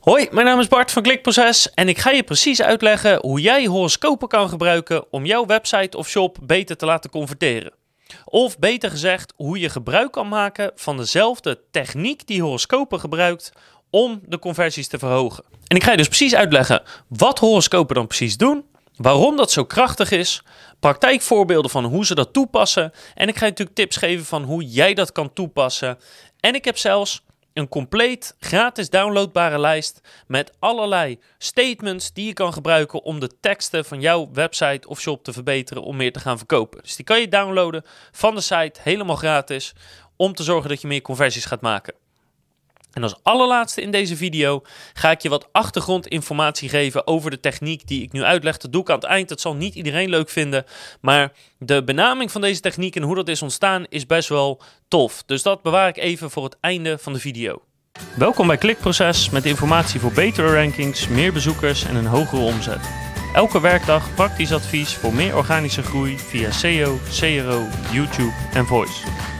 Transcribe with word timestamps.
Hoi, 0.00 0.28
mijn 0.30 0.46
naam 0.46 0.60
is 0.60 0.68
Bart 0.68 0.90
van 0.90 1.02
Klikproces 1.02 1.74
en 1.74 1.88
ik 1.88 1.98
ga 1.98 2.10
je 2.10 2.22
precies 2.22 2.62
uitleggen 2.62 3.18
hoe 3.20 3.40
jij 3.40 3.66
horoscopen 3.66 4.28
kan 4.28 4.48
gebruiken 4.48 5.04
om 5.10 5.26
jouw 5.26 5.46
website 5.46 5.96
of 5.96 6.08
shop 6.08 6.38
beter 6.42 6.76
te 6.76 6.86
laten 6.86 7.10
converteren. 7.10 7.72
Of 8.24 8.58
beter 8.58 8.90
gezegd, 8.90 9.32
hoe 9.36 9.58
je 9.58 9.68
gebruik 9.68 10.12
kan 10.12 10.28
maken 10.28 10.72
van 10.74 10.96
dezelfde 10.96 11.60
techniek 11.70 12.26
die 12.26 12.42
horoscopen 12.42 13.00
gebruikt 13.00 13.52
om 13.90 14.20
de 14.26 14.38
conversies 14.38 14.88
te 14.88 14.98
verhogen. 14.98 15.44
En 15.66 15.76
ik 15.76 15.84
ga 15.84 15.90
je 15.90 15.96
dus 15.96 16.08
precies 16.08 16.34
uitleggen 16.34 16.82
wat 17.08 17.38
horoscopen 17.38 17.94
dan 17.94 18.06
precies 18.06 18.36
doen, 18.36 18.64
waarom 18.96 19.36
dat 19.36 19.50
zo 19.50 19.64
krachtig 19.64 20.10
is, 20.10 20.42
praktijkvoorbeelden 20.78 21.70
van 21.70 21.84
hoe 21.84 22.06
ze 22.06 22.14
dat 22.14 22.32
toepassen 22.32 22.92
en 23.14 23.28
ik 23.28 23.36
ga 23.36 23.44
je 23.44 23.50
natuurlijk 23.50 23.76
tips 23.76 23.96
geven 23.96 24.24
van 24.24 24.42
hoe 24.42 24.64
jij 24.64 24.94
dat 24.94 25.12
kan 25.12 25.32
toepassen. 25.32 25.98
En 26.40 26.54
ik 26.54 26.64
heb 26.64 26.78
zelfs 26.78 27.22
een 27.52 27.68
compleet 27.68 28.36
gratis 28.38 28.90
downloadbare 28.90 29.58
lijst 29.58 30.00
met 30.26 30.52
allerlei 30.58 31.18
statements 31.38 32.12
die 32.12 32.26
je 32.26 32.32
kan 32.32 32.52
gebruiken 32.52 33.02
om 33.02 33.20
de 33.20 33.30
teksten 33.40 33.84
van 33.84 34.00
jouw 34.00 34.30
website 34.32 34.88
of 34.88 35.00
shop 35.00 35.24
te 35.24 35.32
verbeteren 35.32 35.82
om 35.82 35.96
meer 35.96 36.12
te 36.12 36.20
gaan 36.20 36.38
verkopen. 36.38 36.82
Dus 36.82 36.96
die 36.96 37.04
kan 37.04 37.20
je 37.20 37.28
downloaden 37.28 37.84
van 38.10 38.34
de 38.34 38.40
site 38.40 38.80
helemaal 38.82 39.16
gratis 39.16 39.72
om 40.16 40.34
te 40.34 40.42
zorgen 40.42 40.68
dat 40.68 40.80
je 40.80 40.86
meer 40.86 41.02
conversies 41.02 41.44
gaat 41.44 41.60
maken. 41.60 41.94
En 42.92 43.02
als 43.02 43.14
allerlaatste 43.22 43.82
in 43.82 43.90
deze 43.90 44.16
video 44.16 44.62
ga 44.92 45.10
ik 45.10 45.20
je 45.20 45.28
wat 45.28 45.48
achtergrondinformatie 45.52 46.68
geven 46.68 47.06
over 47.06 47.30
de 47.30 47.40
techniek 47.40 47.86
die 47.86 48.02
ik 48.02 48.12
nu 48.12 48.22
uitleg. 48.22 48.56
Dat 48.56 48.72
doe 48.72 48.82
ik 48.82 48.88
aan 48.90 48.94
het 48.94 49.04
eind. 49.04 49.28
Dat 49.28 49.40
zal 49.40 49.54
niet 49.54 49.74
iedereen 49.74 50.08
leuk 50.08 50.28
vinden. 50.28 50.64
Maar 51.00 51.32
de 51.58 51.84
benaming 51.84 52.32
van 52.32 52.40
deze 52.40 52.60
techniek 52.60 52.96
en 52.96 53.02
hoe 53.02 53.14
dat 53.14 53.28
is 53.28 53.42
ontstaan 53.42 53.86
is 53.88 54.06
best 54.06 54.28
wel 54.28 54.62
tof. 54.88 55.22
Dus 55.26 55.42
dat 55.42 55.62
bewaar 55.62 55.88
ik 55.88 55.96
even 55.96 56.30
voor 56.30 56.44
het 56.44 56.56
einde 56.60 56.98
van 56.98 57.12
de 57.12 57.20
video. 57.20 57.62
Welkom 58.16 58.46
bij 58.46 58.56
Klikproces 58.56 59.30
met 59.30 59.44
informatie 59.44 60.00
voor 60.00 60.12
betere 60.12 60.54
rankings, 60.54 61.08
meer 61.08 61.32
bezoekers 61.32 61.84
en 61.84 61.96
een 61.96 62.06
hogere 62.06 62.42
omzet. 62.42 62.80
Elke 63.34 63.60
werkdag 63.60 64.14
praktisch 64.14 64.52
advies 64.52 64.94
voor 64.94 65.14
meer 65.14 65.36
organische 65.36 65.82
groei 65.82 66.18
via 66.18 66.50
SEO, 66.50 66.98
CRO, 67.18 67.66
YouTube 67.92 68.34
en 68.52 68.66
Voice. 68.66 69.39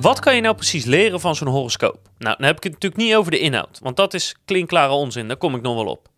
Wat 0.00 0.20
kan 0.20 0.34
je 0.34 0.40
nou 0.40 0.54
precies 0.54 0.84
leren 0.84 1.20
van 1.20 1.34
zo'n 1.34 1.48
horoscoop? 1.48 2.08
Nou, 2.18 2.36
dan 2.36 2.46
heb 2.46 2.56
ik 2.56 2.62
het 2.62 2.72
natuurlijk 2.72 3.02
niet 3.02 3.14
over 3.14 3.30
de 3.30 3.38
inhoud, 3.38 3.78
want 3.82 3.96
dat 3.96 4.14
is 4.14 4.36
klinkklare 4.44 4.92
onzin, 4.92 5.28
daar 5.28 5.36
kom 5.36 5.54
ik 5.54 5.62
nog 5.62 5.74
wel 5.74 5.86
op. 5.86 6.08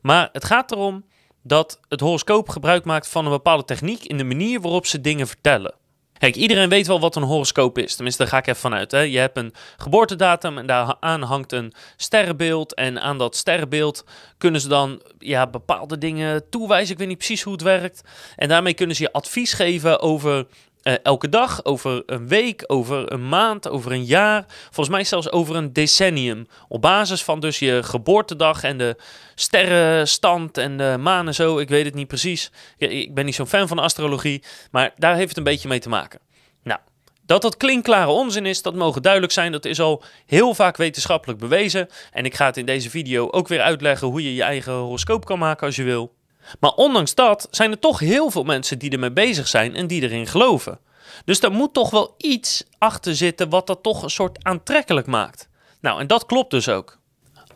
Maar 0.00 0.28
het 0.32 0.44
gaat 0.44 0.72
erom 0.72 1.04
dat 1.42 1.80
het 1.88 2.00
horoscoop 2.00 2.48
gebruik 2.48 2.84
maakt 2.84 3.08
van 3.08 3.24
een 3.24 3.30
bepaalde 3.30 3.64
techniek 3.64 4.04
in 4.04 4.16
de 4.16 4.24
manier 4.24 4.60
waarop 4.60 4.86
ze 4.86 5.00
dingen 5.00 5.26
vertellen. 5.26 5.74
Kijk, 6.18 6.36
iedereen 6.36 6.68
weet 6.68 6.86
wel 6.86 7.00
wat 7.00 7.16
een 7.16 7.22
horoscoop 7.22 7.78
is. 7.78 7.94
Tenminste, 7.94 8.22
daar 8.22 8.32
ga 8.32 8.38
ik 8.38 8.46
even 8.46 8.60
vanuit. 8.60 8.90
Hè. 8.90 9.00
Je 9.00 9.18
hebt 9.18 9.36
een 9.36 9.54
geboortedatum 9.76 10.58
en 10.58 10.66
daaraan 10.66 11.22
hangt 11.22 11.52
een 11.52 11.72
sterrenbeeld. 11.96 12.74
En 12.74 13.00
aan 13.00 13.18
dat 13.18 13.36
sterrenbeeld 13.36 14.04
kunnen 14.38 14.60
ze 14.60 14.68
dan 14.68 15.02
ja, 15.18 15.46
bepaalde 15.46 15.98
dingen 15.98 16.48
toewijzen. 16.50 16.92
Ik 16.92 16.98
weet 16.98 17.08
niet 17.08 17.18
precies 17.18 17.42
hoe 17.42 17.52
het 17.52 17.62
werkt. 17.62 18.02
En 18.36 18.48
daarmee 18.48 18.74
kunnen 18.74 18.96
ze 18.96 19.02
je 19.02 19.12
advies 19.12 19.52
geven 19.52 20.00
over 20.00 20.46
uh, 20.84 20.94
elke 21.02 21.28
dag, 21.28 21.64
over 21.64 22.02
een 22.06 22.28
week, 22.28 22.64
over 22.66 23.12
een 23.12 23.28
maand, 23.28 23.68
over 23.68 23.92
een 23.92 24.04
jaar. 24.04 24.44
Volgens 24.64 24.88
mij 24.88 25.04
zelfs 25.04 25.30
over 25.30 25.56
een 25.56 25.72
decennium. 25.72 26.46
Op 26.68 26.80
basis 26.80 27.22
van 27.22 27.40
dus 27.40 27.58
je 27.58 27.82
geboortedag 27.82 28.62
en 28.62 28.78
de 28.78 28.96
sterrenstand 29.34 30.58
en 30.58 30.76
de 30.76 30.96
maan 30.98 31.26
en 31.26 31.34
zo. 31.34 31.58
Ik 31.58 31.68
weet 31.68 31.84
het 31.84 31.94
niet 31.94 32.08
precies. 32.08 32.50
Ik 32.76 33.14
ben 33.14 33.24
niet 33.24 33.34
zo'n 33.34 33.46
fan 33.46 33.68
van 33.68 33.78
astrologie, 33.78 34.42
maar 34.70 34.92
daar 34.96 35.14
heeft 35.14 35.28
het 35.28 35.36
een 35.36 35.44
beetje 35.44 35.68
mee 35.68 35.78
te 35.78 35.88
maken. 35.88 36.20
Nou, 36.62 36.80
dat 37.26 37.42
dat 37.42 37.56
klinkklare 37.56 38.10
onzin 38.10 38.46
is, 38.46 38.62
dat 38.62 38.74
mogen 38.74 39.02
duidelijk 39.02 39.32
zijn. 39.32 39.52
Dat 39.52 39.64
is 39.64 39.80
al 39.80 40.02
heel 40.26 40.54
vaak 40.54 40.76
wetenschappelijk 40.76 41.38
bewezen. 41.38 41.88
En 42.12 42.24
ik 42.24 42.34
ga 42.34 42.46
het 42.46 42.56
in 42.56 42.66
deze 42.66 42.90
video 42.90 43.30
ook 43.30 43.48
weer 43.48 43.60
uitleggen 43.60 44.08
hoe 44.08 44.22
je 44.22 44.34
je 44.34 44.42
eigen 44.42 44.72
horoscoop 44.72 45.24
kan 45.24 45.38
maken 45.38 45.66
als 45.66 45.76
je 45.76 45.82
wil. 45.82 46.14
Maar 46.60 46.70
ondanks 46.70 47.14
dat 47.14 47.48
zijn 47.50 47.70
er 47.70 47.78
toch 47.78 47.98
heel 47.98 48.30
veel 48.30 48.44
mensen 48.44 48.78
die 48.78 48.90
ermee 48.90 49.12
bezig 49.12 49.48
zijn 49.48 49.76
en 49.76 49.86
die 49.86 50.02
erin 50.02 50.26
geloven. 50.26 50.78
Dus 51.24 51.42
er 51.42 51.52
moet 51.52 51.74
toch 51.74 51.90
wel 51.90 52.14
iets 52.18 52.64
achter 52.78 53.16
zitten 53.16 53.48
wat 53.48 53.66
dat 53.66 53.82
toch 53.82 54.02
een 54.02 54.10
soort 54.10 54.44
aantrekkelijk 54.44 55.06
maakt. 55.06 55.48
Nou, 55.80 56.00
en 56.00 56.06
dat 56.06 56.26
klopt 56.26 56.50
dus 56.50 56.68
ook. 56.68 56.98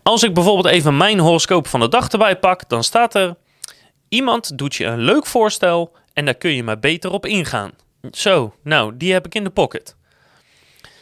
Als 0.03 0.23
ik 0.23 0.35
bijvoorbeeld 0.35 0.75
even 0.75 0.97
mijn 0.97 1.19
horoscoop 1.19 1.67
van 1.67 1.81
de 1.81 1.89
dag 1.89 2.09
erbij 2.09 2.39
pak, 2.39 2.69
dan 2.69 2.85
staat 2.85 3.15
er: 3.15 3.37
Iemand 4.09 4.59
doet 4.59 4.75
je 4.75 4.85
een 4.85 5.01
leuk 5.01 5.27
voorstel 5.27 5.97
en 6.13 6.25
daar 6.25 6.35
kun 6.35 6.55
je 6.55 6.63
maar 6.63 6.79
beter 6.79 7.11
op 7.11 7.27
ingaan. 7.27 7.73
Zo, 8.11 8.55
nou, 8.63 8.97
die 8.97 9.13
heb 9.13 9.27
ik 9.27 9.35
in 9.35 9.45
de 9.45 9.51
pocket. 9.51 9.97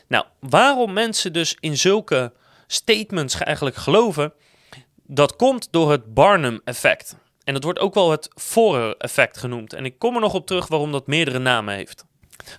Nou, 0.08 0.24
waarom 0.40 0.92
mensen 0.92 1.32
dus 1.32 1.56
in 1.60 1.76
zulke 1.76 2.32
statements 2.66 3.34
eigenlijk 3.38 3.76
geloven, 3.76 4.32
dat 5.06 5.36
komt 5.36 5.68
door 5.70 5.90
het 5.90 6.14
Barnum-effect. 6.14 7.16
En 7.46 7.54
dat 7.54 7.64
wordt 7.64 7.78
ook 7.78 7.94
wel 7.94 8.10
het 8.10 8.28
Forer-effect 8.34 9.38
genoemd. 9.38 9.72
En 9.72 9.84
ik 9.84 9.98
kom 9.98 10.14
er 10.14 10.20
nog 10.20 10.34
op 10.34 10.46
terug 10.46 10.66
waarom 10.66 10.92
dat 10.92 11.06
meerdere 11.06 11.38
namen 11.38 11.74
heeft. 11.74 12.04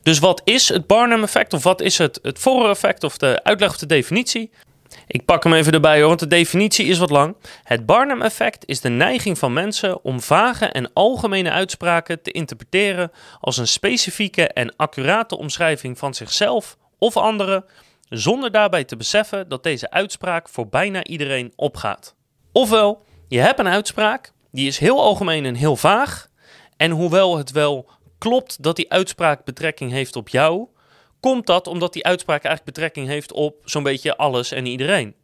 Dus 0.01 0.19
wat 0.19 0.41
is 0.43 0.69
het 0.69 0.87
Barnum-effect 0.87 1.53
of 1.53 1.63
wat 1.63 1.81
is 1.81 1.97
het, 1.97 2.19
het 2.21 2.39
Forer-effect 2.39 3.03
of 3.03 3.17
de 3.17 3.39
uitleg 3.43 3.69
of 3.69 3.77
de 3.77 3.85
definitie? 3.85 4.51
Ik 5.07 5.25
pak 5.25 5.43
hem 5.43 5.53
even 5.53 5.73
erbij 5.73 5.99
hoor, 5.99 6.07
want 6.07 6.19
de 6.19 6.27
definitie 6.27 6.85
is 6.85 6.97
wat 6.97 7.09
lang. 7.09 7.35
Het 7.63 7.85
Barnum-effect 7.85 8.63
is 8.65 8.81
de 8.81 8.89
neiging 8.89 9.37
van 9.37 9.53
mensen 9.53 10.03
om 10.03 10.21
vage 10.21 10.65
en 10.65 10.93
algemene 10.93 11.51
uitspraken 11.51 12.21
te 12.21 12.31
interpreteren 12.31 13.11
als 13.39 13.57
een 13.57 13.67
specifieke 13.67 14.47
en 14.47 14.75
accurate 14.75 15.37
omschrijving 15.37 15.97
van 15.97 16.13
zichzelf 16.13 16.77
of 16.97 17.17
anderen, 17.17 17.65
zonder 18.09 18.51
daarbij 18.51 18.83
te 18.83 18.97
beseffen 18.97 19.49
dat 19.49 19.63
deze 19.63 19.91
uitspraak 19.91 20.49
voor 20.49 20.67
bijna 20.67 21.03
iedereen 21.03 21.53
opgaat. 21.55 22.15
Ofwel, 22.51 23.05
je 23.27 23.39
hebt 23.39 23.59
een 23.59 23.67
uitspraak, 23.67 24.31
die 24.51 24.67
is 24.67 24.77
heel 24.77 25.01
algemeen 25.01 25.45
en 25.45 25.55
heel 25.55 25.75
vaag. 25.75 26.29
En 26.77 26.91
hoewel 26.91 27.37
het 27.37 27.51
wel 27.51 27.89
klopt 28.17 28.63
dat 28.63 28.75
die 28.75 28.91
uitspraak 28.91 29.43
betrekking 29.43 29.91
heeft 29.91 30.15
op 30.15 30.29
jou, 30.29 30.67
komt 31.19 31.47
dat 31.47 31.67
omdat 31.67 31.93
die 31.93 32.05
uitspraak 32.05 32.43
eigenlijk 32.43 32.75
betrekking 32.75 33.07
heeft 33.07 33.31
op 33.31 33.55
zo'n 33.63 33.83
beetje 33.83 34.17
alles 34.17 34.51
en 34.51 34.65
iedereen. 34.65 35.15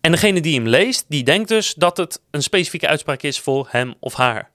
En 0.00 0.10
degene 0.10 0.40
die 0.40 0.54
hem 0.54 0.68
leest, 0.68 1.04
die 1.08 1.24
denkt 1.24 1.48
dus 1.48 1.74
dat 1.74 1.96
het 1.96 2.22
een 2.30 2.42
specifieke 2.42 2.88
uitspraak 2.88 3.22
is 3.22 3.40
voor 3.40 3.68
hem 3.70 3.94
of 4.00 4.14
haar. 4.14 4.50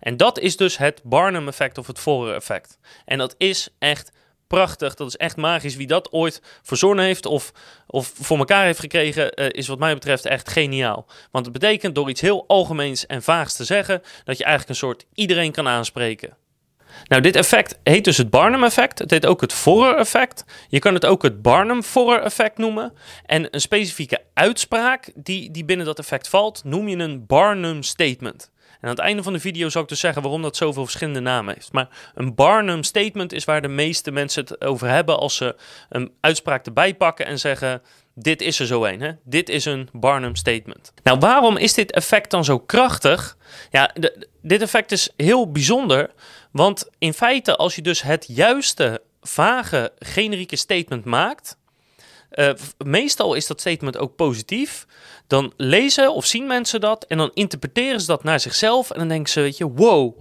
En 0.00 0.16
dat 0.16 0.38
is 0.38 0.56
dus 0.56 0.76
het 0.76 1.02
Barnum-effect 1.04 1.78
of 1.78 1.86
het 1.86 1.98
Forer-effect. 1.98 2.78
En 3.04 3.18
dat 3.18 3.34
is 3.38 3.68
echt 3.78 4.12
prachtig. 4.50 4.94
Dat 4.94 5.08
is 5.08 5.16
echt 5.16 5.36
magisch. 5.36 5.76
Wie 5.76 5.86
dat 5.86 6.12
ooit 6.12 6.42
verzonnen 6.62 7.04
heeft 7.04 7.26
of, 7.26 7.52
of 7.86 8.12
voor 8.20 8.38
elkaar 8.38 8.64
heeft 8.64 8.80
gekregen, 8.80 9.40
uh, 9.40 9.46
is 9.50 9.68
wat 9.68 9.78
mij 9.78 9.94
betreft 9.94 10.26
echt 10.26 10.48
geniaal. 10.48 11.06
Want 11.30 11.44
het 11.44 11.54
betekent 11.54 11.94
door 11.94 12.08
iets 12.10 12.20
heel 12.20 12.44
algemeens 12.46 13.06
en 13.06 13.22
vaags 13.22 13.56
te 13.56 13.64
zeggen, 13.64 14.02
dat 14.24 14.38
je 14.38 14.44
eigenlijk 14.44 14.68
een 14.68 14.86
soort 14.86 15.06
iedereen 15.14 15.52
kan 15.52 15.68
aanspreken. 15.68 16.36
Nou, 17.04 17.22
dit 17.22 17.36
effect 17.36 17.78
heet 17.82 18.04
dus 18.04 18.16
het 18.16 18.30
Barnum-effect. 18.30 18.98
Het 18.98 19.10
heet 19.10 19.26
ook 19.26 19.40
het 19.40 19.52
Forer-effect. 19.52 20.44
Je 20.68 20.78
kan 20.78 20.94
het 20.94 21.06
ook 21.06 21.22
het 21.22 21.42
Barnum-Forer-effect 21.42 22.58
noemen. 22.58 22.92
En 23.26 23.48
een 23.50 23.60
specifieke 23.60 24.22
uitspraak 24.34 25.10
die, 25.14 25.50
die 25.50 25.64
binnen 25.64 25.86
dat 25.86 25.98
effect 25.98 26.28
valt, 26.28 26.64
noem 26.64 26.88
je 26.88 26.96
een 26.96 27.26
Barnum-statement. 27.26 28.50
En 28.80 28.88
aan 28.88 28.94
het 28.94 28.98
einde 29.04 29.22
van 29.22 29.32
de 29.32 29.40
video 29.40 29.68
zal 29.68 29.82
ik 29.82 29.88
dus 29.88 30.00
zeggen 30.00 30.22
waarom 30.22 30.42
dat 30.42 30.56
zoveel 30.56 30.82
verschillende 30.84 31.20
namen 31.20 31.54
heeft. 31.54 31.72
Maar 31.72 31.88
een 32.14 32.34
Barnum 32.34 32.82
statement 32.82 33.32
is 33.32 33.44
waar 33.44 33.62
de 33.62 33.68
meeste 33.68 34.10
mensen 34.10 34.42
het 34.44 34.60
over 34.60 34.88
hebben 34.88 35.18
als 35.18 35.36
ze 35.36 35.56
een 35.88 36.12
uitspraak 36.20 36.66
erbij 36.66 36.94
pakken 36.94 37.26
en 37.26 37.38
zeggen: 37.38 37.82
Dit 38.14 38.40
is 38.40 38.58
er 38.58 38.66
zo 38.66 38.84
een. 38.84 39.18
Dit 39.24 39.48
is 39.48 39.64
een 39.64 39.88
Barnum 39.92 40.36
statement. 40.36 40.92
Nou, 41.02 41.18
waarom 41.18 41.56
is 41.56 41.74
dit 41.74 41.92
effect 41.92 42.30
dan 42.30 42.44
zo 42.44 42.58
krachtig? 42.58 43.36
Ja, 43.70 43.94
dit 44.42 44.62
effect 44.62 44.92
is 44.92 45.10
heel 45.16 45.50
bijzonder. 45.50 46.10
Want 46.52 46.88
in 46.98 47.12
feite, 47.12 47.56
als 47.56 47.74
je 47.74 47.82
dus 47.82 48.02
het 48.02 48.24
juiste, 48.28 49.02
vage, 49.20 49.92
generieke 49.98 50.56
statement 50.56 51.04
maakt. 51.04 51.58
Uh, 52.40 52.50
meestal 52.84 53.34
is 53.34 53.46
dat 53.46 53.60
statement 53.60 53.98
ook 53.98 54.16
positief 54.16 54.86
dan 55.26 55.52
lezen 55.56 56.14
of 56.14 56.26
zien 56.26 56.46
mensen 56.46 56.80
dat 56.80 57.04
en 57.04 57.18
dan 57.18 57.30
interpreteren 57.34 58.00
ze 58.00 58.06
dat 58.06 58.24
naar 58.24 58.40
zichzelf 58.40 58.90
en 58.90 58.98
dan 58.98 59.08
denken 59.08 59.32
ze, 59.32 59.40
weet 59.40 59.56
je, 59.56 59.72
wow, 59.72 60.18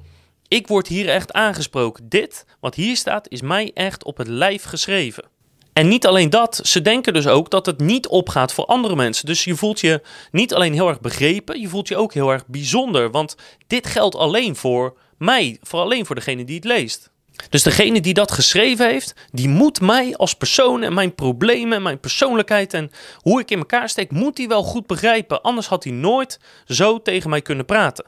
ik 0.48 0.68
word 0.68 0.88
hier 0.88 1.10
echt 1.10 1.34
aangesproken. 1.34 2.10
Dit, 2.10 2.46
wat 2.60 2.76
hier 2.76 2.96
staat, 2.96 3.30
is 3.30 3.42
mij 3.42 3.72
echt 3.74 4.04
op 4.04 4.18
het 4.18 4.28
lijf 4.28 4.64
geschreven. 4.64 5.24
En 5.74 5.88
niet 5.88 6.06
alleen 6.08 6.30
dat, 6.30 6.60
ze 6.64 6.82
denken 6.82 7.14
dus 7.14 7.28
ook 7.28 7.50
dat 7.50 7.66
het 7.66 7.80
niet 7.80 8.08
opgaat 8.08 8.54
voor 8.54 8.66
andere 8.66 8.96
mensen. 8.96 9.26
Dus 9.26 9.44
je 9.44 9.56
voelt 9.56 9.80
je 9.80 10.02
niet 10.32 10.54
alleen 10.54 10.74
heel 10.74 10.88
erg 10.88 11.02
begrepen, 11.02 11.60
je 11.62 11.68
voelt 11.68 11.88
je 11.88 11.98
ook 11.98 12.14
heel 12.14 12.30
erg 12.30 12.48
bijzonder. 12.48 13.12
Want 13.12 13.36
dit 13.68 13.88
geldt 13.88 14.16
alleen 14.16 14.56
voor 14.56 14.98
mij, 15.18 15.58
voor 15.62 15.80
alleen 15.80 16.06
voor 16.06 16.16
degene 16.16 16.46
die 16.46 16.56
het 16.56 16.66
leest. 16.66 17.09
Dus 17.50 17.64
degene 17.64 18.02
die 18.02 18.14
dat 18.14 18.32
geschreven 18.32 18.90
heeft, 18.90 19.14
die 19.32 19.50
moet 19.50 19.82
mij 19.82 20.16
als 20.16 20.34
persoon 20.34 20.84
en 20.84 20.94
mijn 20.94 21.16
problemen 21.16 21.78
en 21.78 21.84
mijn 21.84 22.00
persoonlijkheid 22.00 22.74
en 22.74 22.92
hoe 23.18 23.40
ik 23.40 23.52
in 23.52 23.58
elkaar 23.58 23.90
steek, 23.90 24.12
moet 24.12 24.38
hij 24.38 24.48
wel 24.48 24.64
goed 24.64 24.88
begrijpen. 24.88 25.42
Anders 25.42 25.68
had 25.68 25.84
hij 25.84 25.94
nooit 25.94 26.40
zo 26.66 27.02
tegen 27.02 27.30
mij 27.30 27.42
kunnen 27.42 27.66
praten. 27.66 28.06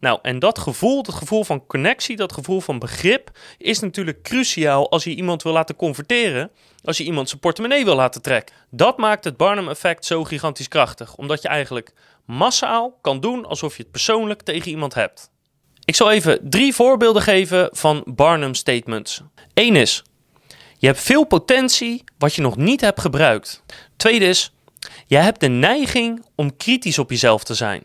Nou, 0.00 0.18
en 0.22 0.38
dat 0.38 0.58
gevoel, 0.58 1.02
dat 1.02 1.14
gevoel 1.14 1.44
van 1.44 1.66
connectie, 1.66 2.16
dat 2.16 2.32
gevoel 2.32 2.60
van 2.60 2.78
begrip, 2.78 3.30
is 3.58 3.78
natuurlijk 3.78 4.22
cruciaal 4.22 4.90
als 4.90 5.04
je 5.04 5.14
iemand 5.14 5.42
wil 5.42 5.52
laten 5.52 5.76
converteren, 5.76 6.50
als 6.84 6.98
je 6.98 7.04
iemand 7.04 7.28
zijn 7.28 7.40
portemonnee 7.40 7.84
wil 7.84 7.94
laten 7.94 8.22
trekken. 8.22 8.54
Dat 8.70 8.98
maakt 8.98 9.24
het 9.24 9.36
Barnum-effect 9.36 10.04
zo 10.04 10.24
gigantisch 10.24 10.68
krachtig, 10.68 11.14
omdat 11.14 11.42
je 11.42 11.48
eigenlijk 11.48 11.92
massaal 12.24 12.98
kan 13.00 13.20
doen 13.20 13.44
alsof 13.44 13.76
je 13.76 13.82
het 13.82 13.92
persoonlijk 13.92 14.42
tegen 14.42 14.70
iemand 14.70 14.94
hebt. 14.94 15.30
Ik 15.88 15.94
zal 15.94 16.10
even 16.10 16.38
drie 16.42 16.74
voorbeelden 16.74 17.22
geven 17.22 17.68
van 17.72 18.02
Barnum 18.06 18.54
statements. 18.54 19.22
Eén 19.54 19.76
is: 19.76 20.02
je 20.78 20.86
hebt 20.86 21.00
veel 21.00 21.24
potentie 21.24 22.04
wat 22.18 22.34
je 22.34 22.42
nog 22.42 22.56
niet 22.56 22.80
hebt 22.80 23.00
gebruikt. 23.00 23.62
Tweede 23.96 24.24
is: 24.24 24.52
je 25.06 25.16
hebt 25.16 25.40
de 25.40 25.48
neiging 25.48 26.26
om 26.34 26.56
kritisch 26.56 26.98
op 26.98 27.10
jezelf 27.10 27.44
te 27.44 27.54
zijn. 27.54 27.84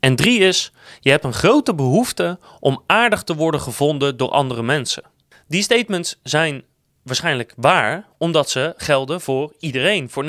En 0.00 0.16
drie 0.16 0.38
is: 0.38 0.72
je 1.00 1.10
hebt 1.10 1.24
een 1.24 1.32
grote 1.32 1.74
behoefte 1.74 2.38
om 2.60 2.82
aardig 2.86 3.22
te 3.22 3.34
worden 3.34 3.60
gevonden 3.60 4.16
door 4.16 4.30
andere 4.30 4.62
mensen. 4.62 5.02
Die 5.48 5.62
statements 5.62 6.20
zijn 6.22 6.64
waarschijnlijk 7.02 7.52
waar, 7.56 8.06
omdat 8.18 8.50
ze 8.50 8.74
gelden 8.76 9.20
voor 9.20 9.54
iedereen, 9.58 10.10
voor 10.10 10.24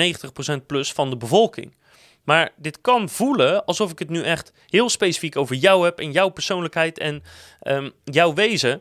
90% 0.60 0.66
plus 0.66 0.92
van 0.92 1.10
de 1.10 1.16
bevolking. 1.16 1.74
Maar 2.26 2.50
dit 2.56 2.80
kan 2.80 3.08
voelen 3.08 3.64
alsof 3.64 3.90
ik 3.90 3.98
het 3.98 4.10
nu 4.10 4.22
echt 4.22 4.52
heel 4.68 4.88
specifiek 4.88 5.36
over 5.36 5.56
jou 5.56 5.84
heb 5.84 5.98
en 5.98 6.12
jouw 6.12 6.28
persoonlijkheid 6.28 6.98
en 6.98 7.22
um, 7.62 7.92
jouw 8.04 8.34
wezen. 8.34 8.80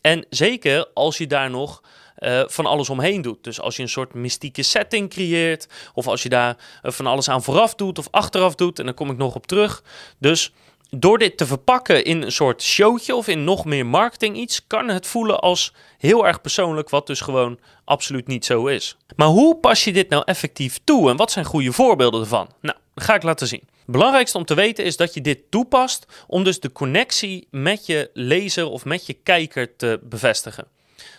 En 0.00 0.26
zeker 0.30 0.88
als 0.94 1.18
je 1.18 1.26
daar 1.26 1.50
nog 1.50 1.82
uh, 2.18 2.42
van 2.46 2.66
alles 2.66 2.90
omheen 2.90 3.22
doet. 3.22 3.44
Dus 3.44 3.60
als 3.60 3.76
je 3.76 3.82
een 3.82 3.88
soort 3.88 4.14
mystieke 4.14 4.62
setting 4.62 5.10
creëert, 5.10 5.68
of 5.94 6.06
als 6.06 6.22
je 6.22 6.28
daar 6.28 6.56
uh, 6.82 6.92
van 6.92 7.06
alles 7.06 7.28
aan 7.28 7.42
vooraf 7.42 7.74
doet 7.74 7.98
of 7.98 8.08
achteraf 8.10 8.54
doet, 8.54 8.78
en 8.78 8.84
dan 8.84 8.94
kom 8.94 9.10
ik 9.10 9.16
nog 9.16 9.34
op 9.34 9.46
terug. 9.46 9.82
Dus 10.18 10.52
door 10.90 11.18
dit 11.18 11.36
te 11.36 11.46
verpakken 11.46 12.04
in 12.04 12.22
een 12.22 12.32
soort 12.32 12.62
showtje 12.62 13.16
of 13.16 13.28
in 13.28 13.44
nog 13.44 13.64
meer 13.64 13.86
marketing 13.86 14.36
iets, 14.36 14.66
kan 14.66 14.88
het 14.88 15.06
voelen 15.06 15.40
als 15.40 15.72
heel 15.98 16.26
erg 16.26 16.40
persoonlijk, 16.40 16.90
wat 16.90 17.06
dus 17.06 17.20
gewoon 17.20 17.58
absoluut 17.84 18.26
niet 18.26 18.44
zo 18.44 18.66
is. 18.66 18.96
Maar 19.16 19.28
hoe 19.28 19.56
pas 19.56 19.84
je 19.84 19.92
dit 19.92 20.08
nou 20.08 20.22
effectief 20.24 20.78
toe 20.84 21.10
en 21.10 21.16
wat 21.16 21.30
zijn 21.30 21.44
goede 21.44 21.72
voorbeelden 21.72 22.20
ervan? 22.20 22.48
Nou, 22.60 22.78
dat 22.94 23.04
ga 23.04 23.14
ik 23.14 23.22
laten 23.22 23.46
zien. 23.46 23.62
Het 23.62 23.94
belangrijkste 23.94 24.38
om 24.38 24.44
te 24.44 24.54
weten 24.54 24.84
is 24.84 24.96
dat 24.96 25.14
je 25.14 25.20
dit 25.20 25.38
toepast 25.50 26.06
om 26.26 26.44
dus 26.44 26.60
de 26.60 26.72
connectie 26.72 27.48
met 27.50 27.86
je 27.86 28.10
lezer 28.12 28.66
of 28.66 28.84
met 28.84 29.06
je 29.06 29.12
kijker 29.12 29.76
te 29.76 30.00
bevestigen. 30.02 30.66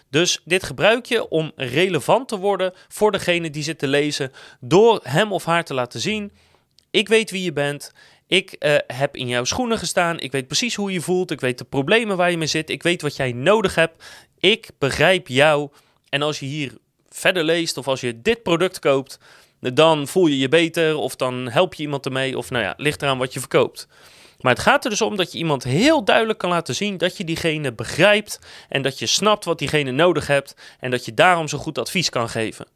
Dus 0.10 0.42
dit 0.46 0.64
gebruik 0.64 1.06
je 1.06 1.30
om 1.30 1.52
relevant 1.56 2.28
te 2.28 2.38
worden 2.38 2.74
voor 2.88 3.12
degene 3.12 3.50
die 3.50 3.64
zit 3.64 3.80
te 3.80 3.88
lezen, 3.88 4.31
door 4.60 5.00
hem 5.04 5.31
of 5.31 5.46
haar 5.46 5.64
te 5.64 5.74
laten 5.74 6.00
zien: 6.00 6.31
ik 6.92 7.08
weet 7.08 7.31
wie 7.31 7.44
je 7.44 7.54
bent. 7.54 7.94
Ik 8.27 8.56
uh, 8.59 8.75
heb 8.88 9.15
in 9.15 9.27
jouw 9.27 9.44
schoenen 9.44 9.77
gestaan. 9.77 10.19
Ik 10.19 10.31
weet 10.31 10.47
precies 10.47 10.75
hoe 10.75 10.91
je 10.91 11.01
voelt. 11.01 11.31
Ik 11.31 11.41
weet 11.41 11.57
de 11.57 11.63
problemen 11.63 12.18
waar 12.18 12.31
je 12.31 12.38
mee 12.38 12.47
zit. 12.47 12.69
Ik 12.69 12.83
weet 12.83 13.01
wat 13.01 13.15
jij 13.15 13.31
nodig 13.31 13.75
hebt. 13.75 14.03
Ik 14.39 14.69
begrijp 14.77 15.27
jou. 15.27 15.69
En 16.09 16.21
als 16.21 16.39
je 16.39 16.45
hier 16.45 16.77
verder 17.09 17.44
leest 17.44 17.77
of 17.77 17.88
als 17.88 18.01
je 18.01 18.21
dit 18.21 18.44
product 18.44 18.79
koopt, 18.79 19.19
dan 19.59 20.07
voel 20.07 20.27
je 20.27 20.38
je 20.38 20.50
beter 20.50 20.95
of 20.95 21.15
dan 21.15 21.50
help 21.50 21.74
je 21.74 21.83
iemand 21.83 22.06
ermee. 22.06 22.38
Of 22.38 22.50
nou 22.50 22.63
ja, 22.63 22.74
ligt 22.77 23.01
eraan 23.01 23.18
wat 23.18 23.33
je 23.33 23.39
verkoopt. 23.39 23.88
Maar 24.39 24.53
het 24.53 24.62
gaat 24.62 24.83
er 24.83 24.89
dus 24.89 25.01
om 25.01 25.15
dat 25.15 25.31
je 25.31 25.38
iemand 25.38 25.63
heel 25.63 26.03
duidelijk 26.03 26.39
kan 26.39 26.50
laten 26.50 26.75
zien 26.75 26.97
dat 26.97 27.18
je 27.18 27.23
diegene 27.23 27.73
begrijpt 27.73 28.39
en 28.69 28.81
dat 28.81 29.00
je 29.00 29.06
snapt 29.06 29.45
wat 29.45 29.59
diegene 29.59 29.91
nodig 29.91 30.27
hebt 30.27 30.56
en 30.80 30.91
dat 30.91 31.06
je 31.06 31.13
daarom 31.13 31.47
zo 31.47 31.57
goed 31.57 31.77
advies 31.77 32.09
kan 32.09 32.30
geven. 32.30 32.68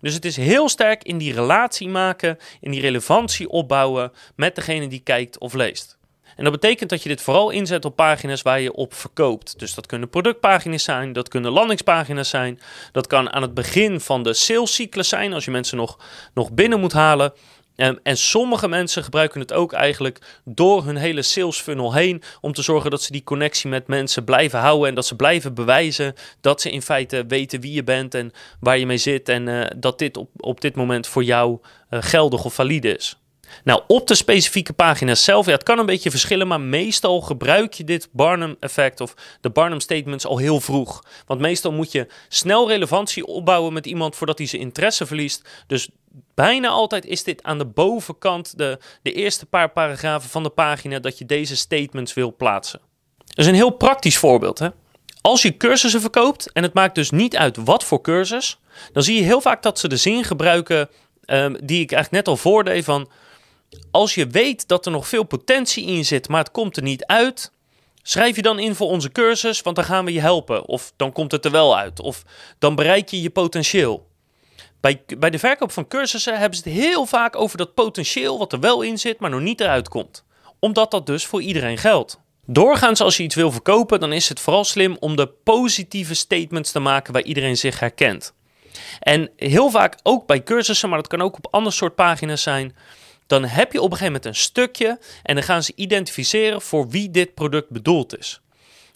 Dus 0.00 0.14
het 0.14 0.24
is 0.24 0.36
heel 0.36 0.68
sterk 0.68 1.02
in 1.02 1.18
die 1.18 1.34
relatie 1.34 1.88
maken, 1.88 2.38
in 2.60 2.70
die 2.70 2.80
relevantie 2.80 3.48
opbouwen 3.48 4.12
met 4.36 4.54
degene 4.54 4.88
die 4.88 5.00
kijkt 5.00 5.38
of 5.38 5.54
leest. 5.54 5.98
En 6.36 6.44
dat 6.46 6.60
betekent 6.60 6.90
dat 6.90 7.02
je 7.02 7.08
dit 7.08 7.22
vooral 7.22 7.50
inzet 7.50 7.84
op 7.84 7.96
pagina's 7.96 8.42
waar 8.42 8.60
je 8.60 8.72
op 8.72 8.94
verkoopt. 8.94 9.58
Dus 9.58 9.74
dat 9.74 9.86
kunnen 9.86 10.08
productpagina's 10.08 10.84
zijn, 10.84 11.12
dat 11.12 11.28
kunnen 11.28 11.50
landingspagina's 11.50 12.28
zijn. 12.28 12.60
Dat 12.92 13.06
kan 13.06 13.32
aan 13.32 13.42
het 13.42 13.54
begin 13.54 14.00
van 14.00 14.22
de 14.22 14.34
salescyclus 14.34 15.08
zijn, 15.08 15.32
als 15.32 15.44
je 15.44 15.50
mensen 15.50 15.76
nog, 15.76 15.98
nog 16.34 16.52
binnen 16.52 16.80
moet 16.80 16.92
halen. 16.92 17.32
En 17.80 18.16
sommige 18.16 18.68
mensen 18.68 19.04
gebruiken 19.04 19.40
het 19.40 19.52
ook 19.52 19.72
eigenlijk 19.72 20.18
door 20.44 20.84
hun 20.84 20.96
hele 20.96 21.22
sales 21.22 21.60
funnel 21.60 21.94
heen 21.94 22.22
om 22.40 22.52
te 22.52 22.62
zorgen 22.62 22.90
dat 22.90 23.02
ze 23.02 23.12
die 23.12 23.24
connectie 23.24 23.70
met 23.70 23.86
mensen 23.86 24.24
blijven 24.24 24.58
houden 24.58 24.88
en 24.88 24.94
dat 24.94 25.06
ze 25.06 25.16
blijven 25.16 25.54
bewijzen 25.54 26.14
dat 26.40 26.60
ze 26.60 26.70
in 26.70 26.82
feite 26.82 27.24
weten 27.28 27.60
wie 27.60 27.72
je 27.72 27.84
bent 27.84 28.14
en 28.14 28.32
waar 28.60 28.78
je 28.78 28.86
mee 28.86 28.96
zit 28.96 29.28
en 29.28 29.46
uh, 29.46 29.66
dat 29.76 29.98
dit 29.98 30.16
op, 30.16 30.30
op 30.36 30.60
dit 30.60 30.76
moment 30.76 31.06
voor 31.06 31.24
jou 31.24 31.58
uh, 31.90 32.02
geldig 32.02 32.44
of 32.44 32.54
valide 32.54 32.96
is. 32.96 33.20
Nou, 33.64 33.82
op 33.86 34.06
de 34.06 34.14
specifieke 34.14 34.72
pagina 34.72 35.14
zelf, 35.14 35.46
ja, 35.46 35.52
het 35.52 35.62
kan 35.62 35.78
een 35.78 35.86
beetje 35.86 36.10
verschillen, 36.10 36.48
maar 36.48 36.60
meestal 36.60 37.20
gebruik 37.20 37.72
je 37.72 37.84
dit 37.84 38.08
Barnum-effect 38.12 39.00
of 39.00 39.14
de 39.40 39.50
Barnum-statements 39.50 40.26
al 40.26 40.38
heel 40.38 40.60
vroeg. 40.60 41.04
Want 41.26 41.40
meestal 41.40 41.72
moet 41.72 41.92
je 41.92 42.06
snel 42.28 42.68
relevantie 42.68 43.26
opbouwen 43.26 43.72
met 43.72 43.86
iemand 43.86 44.16
voordat 44.16 44.38
hij 44.38 44.46
zijn 44.46 44.62
interesse 44.62 45.06
verliest. 45.06 45.48
Dus 45.66 45.88
bijna 46.34 46.68
altijd 46.68 47.04
is 47.04 47.24
dit 47.24 47.42
aan 47.42 47.58
de 47.58 47.66
bovenkant, 47.66 48.58
de, 48.58 48.78
de 49.02 49.12
eerste 49.12 49.46
paar 49.46 49.70
paragrafen 49.70 50.30
van 50.30 50.42
de 50.42 50.50
pagina, 50.50 50.98
dat 50.98 51.18
je 51.18 51.26
deze 51.26 51.56
statements 51.56 52.14
wil 52.14 52.36
plaatsen. 52.36 52.80
Dat 53.24 53.38
is 53.38 53.46
een 53.46 53.54
heel 53.54 53.70
praktisch 53.70 54.18
voorbeeld. 54.18 54.58
Hè? 54.58 54.68
Als 55.20 55.42
je 55.42 55.56
cursussen 55.56 56.00
verkoopt, 56.00 56.52
en 56.52 56.62
het 56.62 56.74
maakt 56.74 56.94
dus 56.94 57.10
niet 57.10 57.36
uit 57.36 57.56
wat 57.56 57.84
voor 57.84 58.00
cursus, 58.00 58.58
dan 58.92 59.02
zie 59.02 59.16
je 59.16 59.22
heel 59.22 59.40
vaak 59.40 59.62
dat 59.62 59.78
ze 59.78 59.88
de 59.88 59.96
zin 59.96 60.24
gebruiken 60.24 60.88
um, 61.26 61.52
die 61.52 61.80
ik 61.80 61.92
eigenlijk 61.92 62.10
net 62.10 62.28
al 62.28 62.36
voordeed 62.36 62.84
van 62.84 63.08
als 63.90 64.14
je 64.14 64.26
weet 64.26 64.68
dat 64.68 64.86
er 64.86 64.92
nog 64.92 65.08
veel 65.08 65.24
potentie 65.24 65.86
in 65.86 66.04
zit, 66.04 66.28
maar 66.28 66.38
het 66.38 66.50
komt 66.50 66.76
er 66.76 66.82
niet 66.82 67.04
uit, 67.04 67.52
schrijf 68.02 68.36
je 68.36 68.42
dan 68.42 68.58
in 68.58 68.74
voor 68.74 68.88
onze 68.88 69.12
cursus, 69.12 69.60
want 69.60 69.76
dan 69.76 69.84
gaan 69.84 70.04
we 70.04 70.12
je 70.12 70.20
helpen. 70.20 70.66
Of 70.68 70.92
dan 70.96 71.12
komt 71.12 71.32
het 71.32 71.44
er 71.44 71.50
wel 71.50 71.76
uit. 71.76 72.00
Of 72.00 72.24
dan 72.58 72.74
bereik 72.74 73.08
je 73.08 73.22
je 73.22 73.30
potentieel. 73.30 74.08
Bij, 74.80 75.02
bij 75.18 75.30
de 75.30 75.38
verkoop 75.38 75.72
van 75.72 75.88
cursussen 75.88 76.38
hebben 76.38 76.58
ze 76.58 76.68
het 76.68 76.78
heel 76.78 77.06
vaak 77.06 77.36
over 77.36 77.58
dat 77.58 77.74
potentieel 77.74 78.38
wat 78.38 78.52
er 78.52 78.60
wel 78.60 78.82
in 78.82 78.98
zit, 78.98 79.18
maar 79.18 79.30
nog 79.30 79.40
niet 79.40 79.60
eruit 79.60 79.88
komt. 79.88 80.24
Omdat 80.58 80.90
dat 80.90 81.06
dus 81.06 81.26
voor 81.26 81.42
iedereen 81.42 81.78
geldt. 81.78 82.20
Doorgaans 82.46 83.00
als 83.00 83.16
je 83.16 83.22
iets 83.22 83.34
wil 83.34 83.52
verkopen, 83.52 84.00
dan 84.00 84.12
is 84.12 84.28
het 84.28 84.40
vooral 84.40 84.64
slim 84.64 84.96
om 85.00 85.16
de 85.16 85.26
positieve 85.26 86.14
statements 86.14 86.72
te 86.72 86.78
maken 86.78 87.12
waar 87.12 87.22
iedereen 87.22 87.56
zich 87.56 87.80
herkent. 87.80 88.34
En 89.00 89.30
heel 89.36 89.70
vaak 89.70 89.98
ook 90.02 90.26
bij 90.26 90.42
cursussen, 90.42 90.88
maar 90.88 90.98
dat 90.98 91.06
kan 91.06 91.22
ook 91.22 91.36
op 91.36 91.48
ander 91.50 91.72
soort 91.72 91.94
pagina's 91.94 92.42
zijn, 92.42 92.76
dan 93.26 93.44
heb 93.44 93.72
je 93.72 93.78
op 93.78 93.90
een 93.90 93.96
gegeven 93.96 94.12
moment 94.12 94.24
een 94.24 94.42
stukje 94.42 94.98
en 95.22 95.34
dan 95.34 95.44
gaan 95.44 95.62
ze 95.62 95.72
identificeren 95.74 96.62
voor 96.62 96.88
wie 96.88 97.10
dit 97.10 97.34
product 97.34 97.70
bedoeld 97.70 98.18
is. 98.18 98.40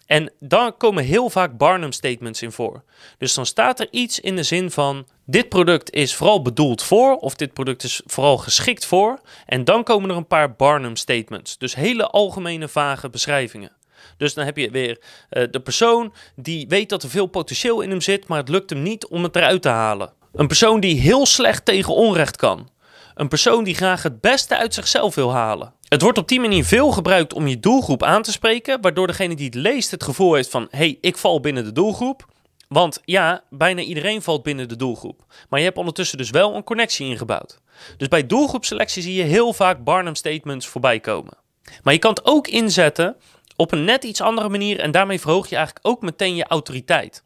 En 0.07 0.33
dan 0.39 0.77
komen 0.77 1.05
heel 1.05 1.31
vaak 1.31 1.57
Barnum 1.57 1.93
statements 1.93 2.43
in 2.43 2.53
voor. 2.53 2.83
Dus 3.19 3.35
dan 3.35 3.47
staat 3.47 3.81
er 3.81 3.89
iets 3.91 4.21
in 4.21 4.37
de 4.37 4.43
zin 4.43 4.71
van: 4.71 5.07
dit 5.27 5.49
product 5.49 5.93
is 5.93 6.15
vooral 6.15 6.43
bedoeld 6.43 6.83
voor, 6.83 7.17
of 7.17 7.35
dit 7.35 7.53
product 7.53 7.83
is 7.83 8.01
vooral 8.07 8.39
geschikt 8.39 8.87
voor. 8.87 9.21
En 9.47 9.65
dan 9.65 9.83
komen 9.83 10.11
er 10.11 10.17
een 10.17 10.27
paar 10.27 10.55
Barnum 10.55 10.97
statements. 10.97 11.59
Dus 11.59 11.75
hele 11.75 12.07
algemene, 12.07 12.69
vage 12.69 13.11
beschrijvingen. 13.11 13.73
Dus 14.17 14.35
dan 14.35 14.45
heb 14.45 14.57
je 14.57 14.71
weer 14.71 14.99
uh, 15.31 15.45
de 15.51 15.61
persoon 15.61 16.15
die 16.37 16.69
weet 16.69 16.89
dat 16.89 17.03
er 17.03 17.11
veel 17.11 17.27
potentieel 17.27 17.81
in 17.81 17.91
hem 17.91 18.01
zit, 18.01 18.29
maar 18.29 18.39
het 18.39 18.49
lukt 18.49 18.71
hem 18.71 18.83
niet 18.83 19.07
om 19.07 19.23
het 19.23 19.37
eruit 19.37 19.63
te 19.63 19.69
halen. 19.69 20.13
Een 20.33 20.47
persoon 20.47 20.81
die 20.81 21.01
heel 21.01 21.27
slecht 21.27 21.65
tegen 21.65 21.95
onrecht 21.95 22.37
kan. 22.37 22.69
Een 23.15 23.29
persoon 23.29 23.65
die 23.65 23.75
graag 23.75 24.03
het 24.03 24.21
beste 24.21 24.57
uit 24.57 24.75
zichzelf 24.75 25.15
wil 25.15 25.33
halen. 25.33 25.73
Het 25.89 26.03
wordt 26.03 26.19
op 26.19 26.29
die 26.29 26.41
manier 26.41 26.65
veel 26.65 26.91
gebruikt 26.91 27.33
om 27.33 27.47
je 27.47 27.61
doelgroep 27.61 28.03
aan 28.03 28.23
te 28.23 28.33
spreken, 28.33 28.81
waardoor 28.81 29.07
degene 29.07 29.35
die 29.35 29.47
het 29.47 29.55
leest 29.55 29.91
het 29.91 30.03
gevoel 30.03 30.35
heeft 30.35 30.51
van: 30.51 30.69
hey, 30.71 30.99
ik 31.01 31.17
val 31.17 31.41
binnen 31.41 31.65
de 31.65 31.73
doelgroep. 31.73 32.27
Want 32.75 33.01
ja, 33.05 33.45
bijna 33.51 33.81
iedereen 33.81 34.23
valt 34.23 34.43
binnen 34.43 34.69
de 34.69 34.77
doelgroep. 34.77 35.25
Maar 35.49 35.59
je 35.59 35.65
hebt 35.65 35.79
ondertussen 35.79 36.19
dus 36.19 36.31
wel 36.31 36.55
een 36.55 36.65
connectie 36.65 37.07
ingebouwd. 37.07 37.61
Dus 37.97 38.09
bij 38.09 38.27
doelgroepselectie 38.27 39.03
zie 39.03 39.15
je 39.15 39.23
heel 39.23 39.53
vaak 39.53 39.85
Barnum 39.85 40.15
statements 40.15 40.67
voorbij 40.67 41.01
komen. 41.01 41.37
Maar 41.83 41.93
je 41.93 41.99
kan 41.99 42.11
het 42.11 42.25
ook 42.25 42.49
inzetten 42.49 43.17
op 43.57 43.73
een 43.73 43.85
net 43.85 44.05
iets 44.05 44.21
andere 44.21 44.49
manier 44.49 44.81
en 44.81 44.91
daarmee 44.91 45.21
verhoog 45.21 45.49
je 45.49 45.57
eigenlijk 45.57 45.87
ook 45.87 46.03
meteen 46.03 46.35
je 46.35 46.45
autoriteit. 46.45 47.25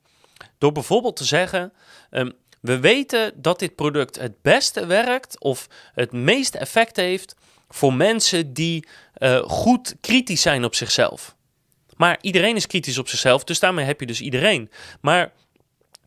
Door 0.58 0.72
bijvoorbeeld 0.72 1.16
te 1.16 1.24
zeggen: 1.24 1.72
um, 2.10 2.32
we 2.60 2.80
weten 2.80 3.32
dat 3.36 3.58
dit 3.58 3.74
product 3.74 4.20
het 4.20 4.42
beste 4.42 4.86
werkt 4.86 5.40
of 5.40 5.68
het 5.94 6.12
meeste 6.12 6.58
effect 6.58 6.96
heeft 6.96 7.34
voor 7.68 7.94
mensen 7.94 8.52
die 8.52 8.88
uh, 9.18 9.38
goed 9.42 9.96
kritisch 10.00 10.42
zijn 10.42 10.64
op 10.64 10.74
zichzelf. 10.74 11.36
Maar 11.98 12.18
iedereen 12.20 12.56
is 12.56 12.66
kritisch 12.66 12.98
op 12.98 13.08
zichzelf, 13.08 13.44
dus 13.44 13.60
daarmee 13.60 13.84
heb 13.84 14.00
je 14.00 14.06
dus 14.06 14.20
iedereen. 14.20 14.70
Maar 15.00 15.32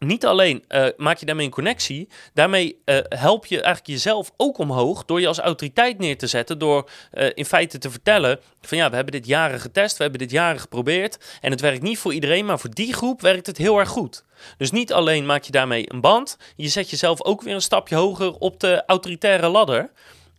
niet 0.05 0.25
alleen 0.25 0.63
uh, 0.69 0.87
maak 0.97 1.17
je 1.17 1.25
daarmee 1.25 1.45
een 1.45 1.51
connectie, 1.51 2.07
daarmee 2.33 2.81
uh, 2.85 2.97
help 3.09 3.45
je 3.45 3.55
eigenlijk 3.55 3.87
jezelf 3.87 4.31
ook 4.37 4.57
omhoog 4.57 5.05
door 5.05 5.21
je 5.21 5.27
als 5.27 5.39
autoriteit 5.39 5.97
neer 5.97 6.17
te 6.17 6.27
zetten. 6.27 6.59
Door 6.59 6.89
uh, 7.13 7.29
in 7.33 7.45
feite 7.45 7.77
te 7.77 7.91
vertellen 7.91 8.39
van 8.61 8.77
ja, 8.77 8.89
we 8.89 8.95
hebben 8.95 9.13
dit 9.13 9.25
jaren 9.25 9.59
getest, 9.59 9.97
we 9.97 10.03
hebben 10.03 10.19
dit 10.21 10.31
jaren 10.31 10.59
geprobeerd. 10.59 11.37
En 11.41 11.51
het 11.51 11.61
werkt 11.61 11.81
niet 11.81 11.97
voor 11.97 12.13
iedereen, 12.13 12.45
maar 12.45 12.59
voor 12.59 12.73
die 12.73 12.93
groep 12.93 13.21
werkt 13.21 13.47
het 13.47 13.57
heel 13.57 13.79
erg 13.79 13.89
goed. 13.89 14.23
Dus 14.57 14.71
niet 14.71 14.93
alleen 14.93 15.25
maak 15.25 15.43
je 15.43 15.51
daarmee 15.51 15.93
een 15.93 16.01
band, 16.01 16.37
je 16.55 16.67
zet 16.67 16.89
jezelf 16.89 17.23
ook 17.23 17.41
weer 17.41 17.53
een 17.53 17.61
stapje 17.61 17.95
hoger 17.95 18.33
op 18.33 18.59
de 18.59 18.83
autoritaire 18.85 19.47
ladder. 19.47 19.91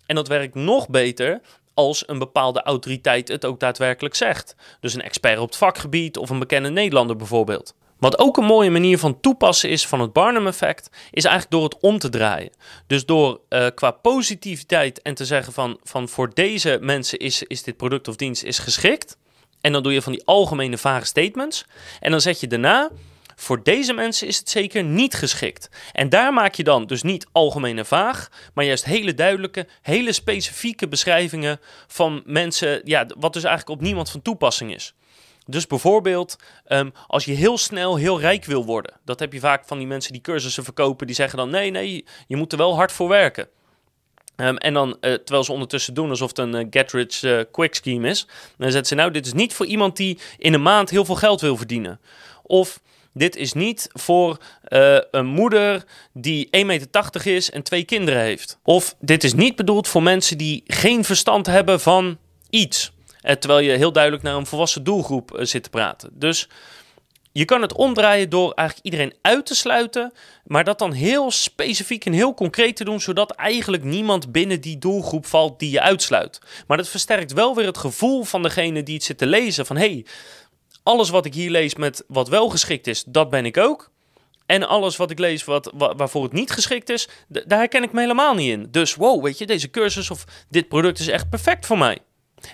En 0.06 0.14
dat 0.14 0.28
werkt 0.28 0.54
nog 0.54 0.88
beter 0.88 1.40
als 1.74 2.08
een 2.08 2.18
bepaalde 2.18 2.62
autoriteit 2.62 3.28
het 3.28 3.44
ook 3.44 3.60
daadwerkelijk 3.60 4.14
zegt. 4.14 4.54
Dus 4.80 4.94
een 4.94 5.02
expert 5.02 5.38
op 5.38 5.46
het 5.46 5.56
vakgebied 5.56 6.16
of 6.16 6.30
een 6.30 6.38
bekende 6.38 6.70
Nederlander 6.70 7.16
bijvoorbeeld. 7.16 7.74
Wat 8.02 8.18
ook 8.18 8.36
een 8.36 8.44
mooie 8.44 8.70
manier 8.70 8.98
van 8.98 9.20
toepassen 9.20 9.70
is 9.70 9.86
van 9.86 10.00
het 10.00 10.12
Barnum-effect, 10.12 10.90
is 11.10 11.24
eigenlijk 11.24 11.54
door 11.54 11.64
het 11.64 11.80
om 11.80 11.98
te 11.98 12.08
draaien. 12.08 12.50
Dus 12.86 13.06
door 13.06 13.40
uh, 13.48 13.66
qua 13.74 13.90
positiviteit 13.90 15.02
en 15.02 15.14
te 15.14 15.24
zeggen 15.24 15.52
van, 15.52 15.78
van 15.82 16.08
voor 16.08 16.34
deze 16.34 16.78
mensen 16.80 17.18
is, 17.18 17.42
is 17.42 17.62
dit 17.62 17.76
product 17.76 18.08
of 18.08 18.16
dienst 18.16 18.42
is 18.42 18.58
geschikt. 18.58 19.16
En 19.60 19.72
dan 19.72 19.82
doe 19.82 19.92
je 19.92 20.02
van 20.02 20.12
die 20.12 20.24
algemene 20.24 20.78
vage 20.78 21.06
statements. 21.06 21.64
En 22.00 22.10
dan 22.10 22.20
zet 22.20 22.40
je 22.40 22.46
daarna, 22.46 22.90
voor 23.42 23.62
deze 23.62 23.92
mensen 23.92 24.26
is 24.26 24.38
het 24.38 24.48
zeker 24.48 24.84
niet 24.84 25.14
geschikt. 25.14 25.68
En 25.92 26.08
daar 26.08 26.32
maak 26.32 26.54
je 26.54 26.64
dan 26.64 26.86
dus 26.86 27.02
niet 27.02 27.26
algemeen 27.32 27.78
en 27.78 27.86
vaag, 27.86 28.28
maar 28.54 28.64
juist 28.64 28.84
hele 28.84 29.14
duidelijke, 29.14 29.66
hele 29.82 30.12
specifieke 30.12 30.88
beschrijvingen 30.88 31.60
van 31.86 32.22
mensen, 32.26 32.80
ja, 32.84 33.06
wat 33.18 33.32
dus 33.32 33.44
eigenlijk 33.44 33.78
op 33.78 33.84
niemand 33.84 34.10
van 34.10 34.22
toepassing 34.22 34.74
is. 34.74 34.94
Dus 35.46 35.66
bijvoorbeeld, 35.66 36.36
ehm, 36.64 36.90
als 37.06 37.24
je 37.24 37.32
heel 37.32 37.58
snel 37.58 37.96
heel 37.96 38.20
rijk 38.20 38.44
wil 38.44 38.64
worden, 38.64 38.94
dat 39.04 39.18
heb 39.18 39.32
je 39.32 39.40
vaak 39.40 39.66
van 39.66 39.78
die 39.78 39.86
mensen 39.86 40.12
die 40.12 40.20
cursussen 40.20 40.64
verkopen, 40.64 41.06
die 41.06 41.16
zeggen 41.16 41.38
dan: 41.38 41.50
nee, 41.50 41.70
nee, 41.70 42.04
je 42.26 42.36
moet 42.36 42.52
er 42.52 42.58
wel 42.58 42.74
hard 42.74 42.92
voor 42.92 43.08
werken. 43.08 43.48
Ehm, 44.36 44.56
en 44.56 44.74
dan, 44.74 44.88
uh, 44.88 44.94
terwijl 45.00 45.44
ze 45.44 45.52
ondertussen 45.52 45.94
doen 45.94 46.10
alsof 46.10 46.28
het 46.28 46.38
een 46.38 46.54
uh, 46.54 46.66
get 46.70 46.92
rich 46.92 47.22
uh, 47.22 47.40
quick 47.50 47.74
scheme 47.74 48.08
is, 48.08 48.26
dan 48.56 48.70
zetten 48.70 48.86
ze 48.86 48.94
nou: 48.94 49.10
dit 49.10 49.26
is 49.26 49.32
niet 49.32 49.54
voor 49.54 49.66
iemand 49.66 49.96
die 49.96 50.18
in 50.38 50.54
een 50.54 50.62
maand 50.62 50.90
heel 50.90 51.04
veel 51.04 51.14
geld 51.14 51.40
wil 51.40 51.56
verdienen. 51.56 52.00
Of 52.42 52.80
dit 53.14 53.36
is 53.36 53.52
niet 53.52 53.88
voor 53.92 54.38
een 55.10 55.26
moeder 55.26 55.84
die 56.12 56.46
1,80 56.46 56.66
meter 56.66 57.26
is 57.26 57.50
en 57.50 57.62
twee 57.62 57.84
kinderen 57.84 58.20
heeft. 58.20 58.58
Of 58.62 58.94
dit 59.00 59.24
is 59.24 59.34
niet 59.34 59.56
bedoeld 59.56 59.88
voor 59.88 60.02
mensen 60.02 60.38
die 60.38 60.62
geen 60.66 61.04
verstand 61.04 61.46
hebben 61.46 61.80
van 61.80 62.18
iets. 62.50 62.92
Eh, 63.22 63.34
terwijl 63.34 63.60
je 63.60 63.76
heel 63.76 63.92
duidelijk 63.92 64.22
naar 64.22 64.34
een 64.34 64.46
volwassen 64.46 64.84
doelgroep 64.84 65.34
eh, 65.34 65.44
zit 65.44 65.62
te 65.62 65.70
praten. 65.70 66.10
Dus 66.12 66.48
je 67.32 67.44
kan 67.44 67.62
het 67.62 67.72
omdraaien 67.72 68.30
door 68.30 68.52
eigenlijk 68.52 68.88
iedereen 68.88 69.14
uit 69.22 69.46
te 69.46 69.54
sluiten, 69.54 70.12
maar 70.44 70.64
dat 70.64 70.78
dan 70.78 70.92
heel 70.92 71.30
specifiek 71.30 72.04
en 72.04 72.12
heel 72.12 72.34
concreet 72.34 72.76
te 72.76 72.84
doen, 72.84 73.00
zodat 73.00 73.30
eigenlijk 73.30 73.84
niemand 73.84 74.32
binnen 74.32 74.60
die 74.60 74.78
doelgroep 74.78 75.26
valt 75.26 75.58
die 75.58 75.70
je 75.70 75.80
uitsluit. 75.80 76.40
Maar 76.66 76.76
dat 76.76 76.88
versterkt 76.88 77.32
wel 77.32 77.54
weer 77.54 77.66
het 77.66 77.78
gevoel 77.78 78.24
van 78.24 78.42
degene 78.42 78.82
die 78.82 78.94
het 78.94 79.04
zit 79.04 79.18
te 79.18 79.26
lezen: 79.26 79.66
van 79.66 79.76
hé, 79.76 79.90
hey, 79.92 80.06
alles 80.82 81.10
wat 81.10 81.26
ik 81.26 81.34
hier 81.34 81.50
lees 81.50 81.74
met 81.74 82.04
wat 82.08 82.28
wel 82.28 82.48
geschikt 82.48 82.86
is, 82.86 83.04
dat 83.04 83.30
ben 83.30 83.44
ik 83.44 83.56
ook. 83.56 83.90
En 84.46 84.68
alles 84.68 84.96
wat 84.96 85.10
ik 85.10 85.18
lees 85.18 85.44
wat, 85.44 85.72
waarvoor 85.74 86.22
het 86.22 86.32
niet 86.32 86.50
geschikt 86.50 86.88
is, 86.88 87.08
daar 87.28 87.58
herken 87.58 87.82
ik 87.82 87.92
me 87.92 88.00
helemaal 88.00 88.34
niet 88.34 88.50
in. 88.50 88.66
Dus 88.70 88.94
wow, 88.94 89.24
weet 89.24 89.38
je, 89.38 89.46
deze 89.46 89.70
cursus 89.70 90.10
of 90.10 90.24
dit 90.48 90.68
product 90.68 90.98
is 90.98 91.08
echt 91.08 91.30
perfect 91.30 91.66
voor 91.66 91.78
mij. 91.78 91.98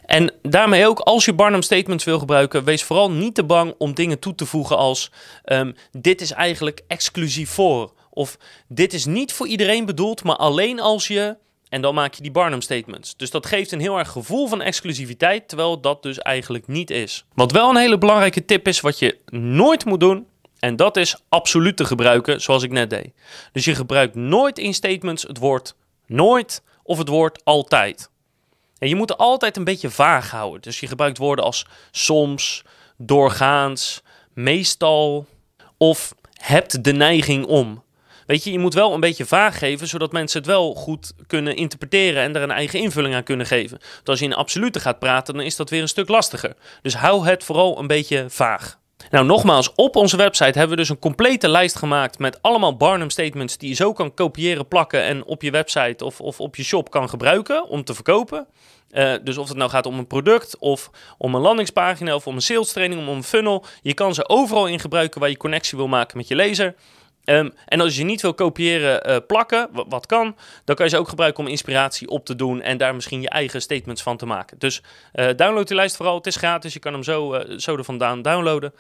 En 0.05 0.33
daarmee 0.43 0.87
ook, 0.87 0.99
als 0.99 1.25
je 1.25 1.35
Barnum 1.35 1.63
statements 1.63 2.05
wil 2.05 2.19
gebruiken, 2.19 2.65
wees 2.65 2.83
vooral 2.83 3.11
niet 3.11 3.35
te 3.35 3.45
bang 3.45 3.75
om 3.79 3.95
dingen 3.95 4.19
toe 4.19 4.35
te 4.35 4.47
voegen 4.47 4.77
als 4.77 5.11
um, 5.45 5.75
dit 5.91 6.21
is 6.21 6.31
eigenlijk 6.31 6.81
exclusief 6.87 7.51
voor. 7.51 7.93
Of 8.11 8.39
dit 8.69 8.93
is 8.93 9.05
niet 9.05 9.33
voor 9.33 9.47
iedereen 9.47 9.87
bedoeld, 9.87 10.25
maar 10.25 10.37
alleen 10.37 10.81
als 10.81 11.09
je. 11.09 11.37
En 11.69 11.81
dan 11.81 11.95
maak 11.95 12.15
je 12.15 12.23
die 12.23 12.31
Barnum 12.31 12.61
statements. 12.61 13.17
Dus 13.17 13.31
dat 13.31 13.47
geeft 13.47 13.73
een 13.73 13.81
heel 13.81 13.99
erg 13.99 14.11
gevoel 14.11 14.49
van 14.49 14.63
exclusiviteit, 14.63 15.49
terwijl 15.49 15.81
dat 15.81 16.03
dus 16.03 16.19
eigenlijk 16.19 16.67
niet 16.67 16.91
is. 16.91 17.25
Wat 17.35 17.53
wel 17.53 17.71
een 17.71 17.77
hele 17.77 17.99
belangrijke 17.99 18.45
tip 18.45 18.69
is, 18.69 18.81
wat 18.81 18.99
je 18.99 19.19
nooit 19.31 19.85
moet 19.85 20.01
doen, 20.01 20.27
en 20.59 20.77
dat 20.77 20.97
is 20.97 21.17
absoluut 21.29 21.77
te 21.77 21.85
gebruiken, 21.85 22.41
zoals 22.41 22.63
ik 22.63 22.71
net 22.71 22.91
deed. 22.91 23.13
Dus 23.53 23.65
je 23.65 23.75
gebruikt 23.75 24.15
nooit 24.15 24.59
in 24.59 24.75
statements 24.75 25.23
het 25.23 25.39
woord 25.39 25.75
nooit 26.07 26.63
of 26.83 26.99
het 26.99 27.09
woord 27.09 27.45
altijd. 27.45 28.11
En 28.79 28.89
je 28.89 28.95
moet 28.95 29.17
altijd 29.17 29.57
een 29.57 29.65
beetje 29.65 29.91
vaag 29.91 30.31
houden. 30.31 30.61
Dus 30.61 30.81
je 30.81 30.87
gebruikt 30.87 31.19
woorden 31.19 31.45
als 31.45 31.67
soms, 31.91 32.63
doorgaans, 32.97 34.03
meestal 34.33 35.27
of 35.77 36.15
hebt 36.33 36.85
de 36.85 36.93
neiging 36.93 37.47
om. 37.47 37.83
Weet 38.29 38.45
je, 38.45 38.53
je 38.53 38.59
moet 38.59 38.75
wel 38.75 38.95
een 38.95 39.01
beetje 39.01 39.27
vaag 39.27 39.59
geven, 39.59 39.89
zodat 39.89 40.13
mensen 40.13 40.39
het 40.39 40.49
wel 40.49 40.75
goed 40.75 41.13
kunnen 41.27 41.57
interpreteren 41.57 42.23
en 42.23 42.37
er 42.37 42.43
een 42.43 42.51
eigen 42.51 42.81
invulling 42.81 43.15
aan 43.15 43.23
kunnen 43.23 43.47
geven. 43.47 43.79
Want 43.95 44.09
als 44.09 44.19
je 44.19 44.25
in 44.25 44.35
absolute 44.35 44.81
gaat 44.81 44.99
praten, 44.99 45.35
dan 45.35 45.43
is 45.43 45.57
dat 45.57 45.71
weer 45.71 45.83
een 45.83 45.89
stuk 45.89 46.09
lastiger. 46.09 46.55
Dus 46.83 46.95
hou 46.95 47.27
het 47.27 47.45
vooral 47.45 47.79
een 47.79 47.87
beetje 47.87 48.25
vaag. 48.29 48.79
Nou, 49.11 49.27
nogmaals, 49.27 49.75
op 49.75 49.97
onze 49.97 50.17
website 50.17 50.59
hebben 50.59 50.69
we 50.69 50.77
dus 50.77 50.89
een 50.89 50.99
complete 50.99 51.49
lijst 51.49 51.77
gemaakt 51.77 52.19
met 52.19 52.43
allemaal 52.43 52.77
Barnum 52.77 53.11
statements 53.11 53.59
die 53.59 53.69
je 53.69 53.75
zo 53.75 53.93
kan 53.93 54.15
kopiëren, 54.15 54.69
plakken 54.69 55.03
en 55.03 55.25
op 55.25 55.43
je 55.43 55.51
website 55.51 56.05
of, 56.05 56.21
of 56.21 56.41
op 56.41 56.57
je 56.57 56.65
shop 56.65 56.91
kan 56.91 57.09
gebruiken 57.09 57.69
om 57.69 57.85
te 57.85 57.95
verkopen. 57.95 58.47
Uh, 58.91 59.15
dus 59.25 59.39
of 59.39 59.49
het 59.49 59.57
nou 59.57 59.71
gaat 59.71 59.87
om 59.87 59.99
een 59.99 60.07
product 60.07 60.59
of 60.59 60.91
om 61.19 61.35
een 61.35 61.41
landingspagina 61.41 62.15
of 62.15 62.27
om 62.27 62.35
een 62.35 62.43
sales 62.43 62.73
training, 62.73 63.01
om 63.01 63.17
een 63.17 63.25
funnel. 63.25 63.65
Je 63.83 63.95
kan 63.95 64.15
ze 64.15 64.29
overal 64.29 64.67
in 64.67 64.81
gebruiken 64.81 65.21
waar 65.21 65.31
je 65.31 65.37
connectie 65.37 65.79
wil 65.79 65.89
maken 65.89 66.17
met 66.17 66.29
je 66.29 66.35
lezer. 66.35 66.75
Um, 67.31 67.53
en 67.67 67.81
als 67.81 67.97
je 67.97 68.05
niet 68.05 68.23
wil 68.23 68.35
kopiëren, 68.35 69.11
uh, 69.11 69.17
plakken, 69.27 69.69
wat 69.89 70.07
kan, 70.07 70.37
dan 70.65 70.77
kan 70.77 70.85
je 70.85 70.91
ze 70.91 70.99
ook 70.99 71.09
gebruiken 71.09 71.45
om 71.45 71.51
inspiratie 71.51 72.09
op 72.09 72.25
te 72.25 72.37
doen 72.37 72.63
en 72.63 72.77
daar 72.77 72.95
misschien 72.95 73.21
je 73.21 73.29
eigen 73.29 73.63
statements 73.63 74.03
van 74.03 74.17
te 74.17 74.27
maken. 74.27 74.59
Dus 74.59 74.83
uh, 75.15 75.27
download 75.37 75.67
die 75.67 75.77
lijst 75.77 75.97
vooral, 75.97 76.17
het 76.17 76.27
is 76.27 76.37
gratis, 76.37 76.73
je 76.73 76.79
kan 76.79 76.93
hem 76.93 77.03
zo, 77.03 77.35
uh, 77.35 77.59
zo 77.59 77.77
ervan 77.77 77.99
downloaden. 77.99 78.75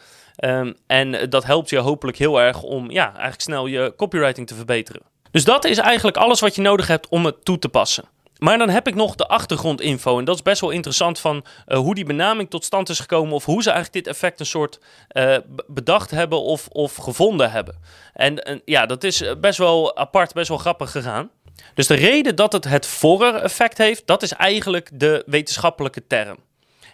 Um, 0.44 0.76
en 0.86 1.30
dat 1.30 1.44
helpt 1.44 1.70
je 1.70 1.78
hopelijk 1.78 2.18
heel 2.18 2.40
erg 2.40 2.62
om 2.62 2.90
ja, 2.90 3.06
eigenlijk 3.06 3.40
snel 3.40 3.66
je 3.66 3.92
copywriting 3.96 4.46
te 4.46 4.54
verbeteren. 4.54 5.02
Dus 5.30 5.44
dat 5.44 5.64
is 5.64 5.78
eigenlijk 5.78 6.16
alles 6.16 6.40
wat 6.40 6.54
je 6.54 6.62
nodig 6.62 6.86
hebt 6.86 7.08
om 7.08 7.24
het 7.24 7.44
toe 7.44 7.58
te 7.58 7.68
passen. 7.68 8.04
Maar 8.38 8.58
dan 8.58 8.68
heb 8.68 8.86
ik 8.86 8.94
nog 8.94 9.14
de 9.14 9.28
achtergrondinfo. 9.28 10.18
En 10.18 10.24
dat 10.24 10.34
is 10.34 10.42
best 10.42 10.60
wel 10.60 10.70
interessant 10.70 11.18
van 11.18 11.44
uh, 11.66 11.78
hoe 11.78 11.94
die 11.94 12.04
benaming 12.04 12.50
tot 12.50 12.64
stand 12.64 12.88
is 12.88 13.00
gekomen. 13.00 13.34
Of 13.34 13.44
hoe 13.44 13.62
ze 13.62 13.70
eigenlijk 13.70 14.04
dit 14.04 14.14
effect 14.14 14.40
een 14.40 14.46
soort 14.46 14.80
uh, 15.12 15.36
bedacht 15.66 16.10
hebben 16.10 16.42
of, 16.42 16.68
of 16.68 16.96
gevonden 16.96 17.50
hebben. 17.50 17.74
En, 18.12 18.42
en 18.44 18.62
ja, 18.64 18.86
dat 18.86 19.04
is 19.04 19.22
best 19.40 19.58
wel 19.58 19.96
apart, 19.96 20.32
best 20.32 20.48
wel 20.48 20.58
grappig 20.58 20.90
gegaan. 20.90 21.30
Dus 21.74 21.86
de 21.86 21.94
reden 21.94 22.36
dat 22.36 22.52
het 22.52 22.64
het 22.64 22.86
Forer-effect 22.86 23.78
heeft, 23.78 24.06
dat 24.06 24.22
is 24.22 24.32
eigenlijk 24.32 24.90
de 24.92 25.22
wetenschappelijke 25.26 26.06
term. 26.06 26.38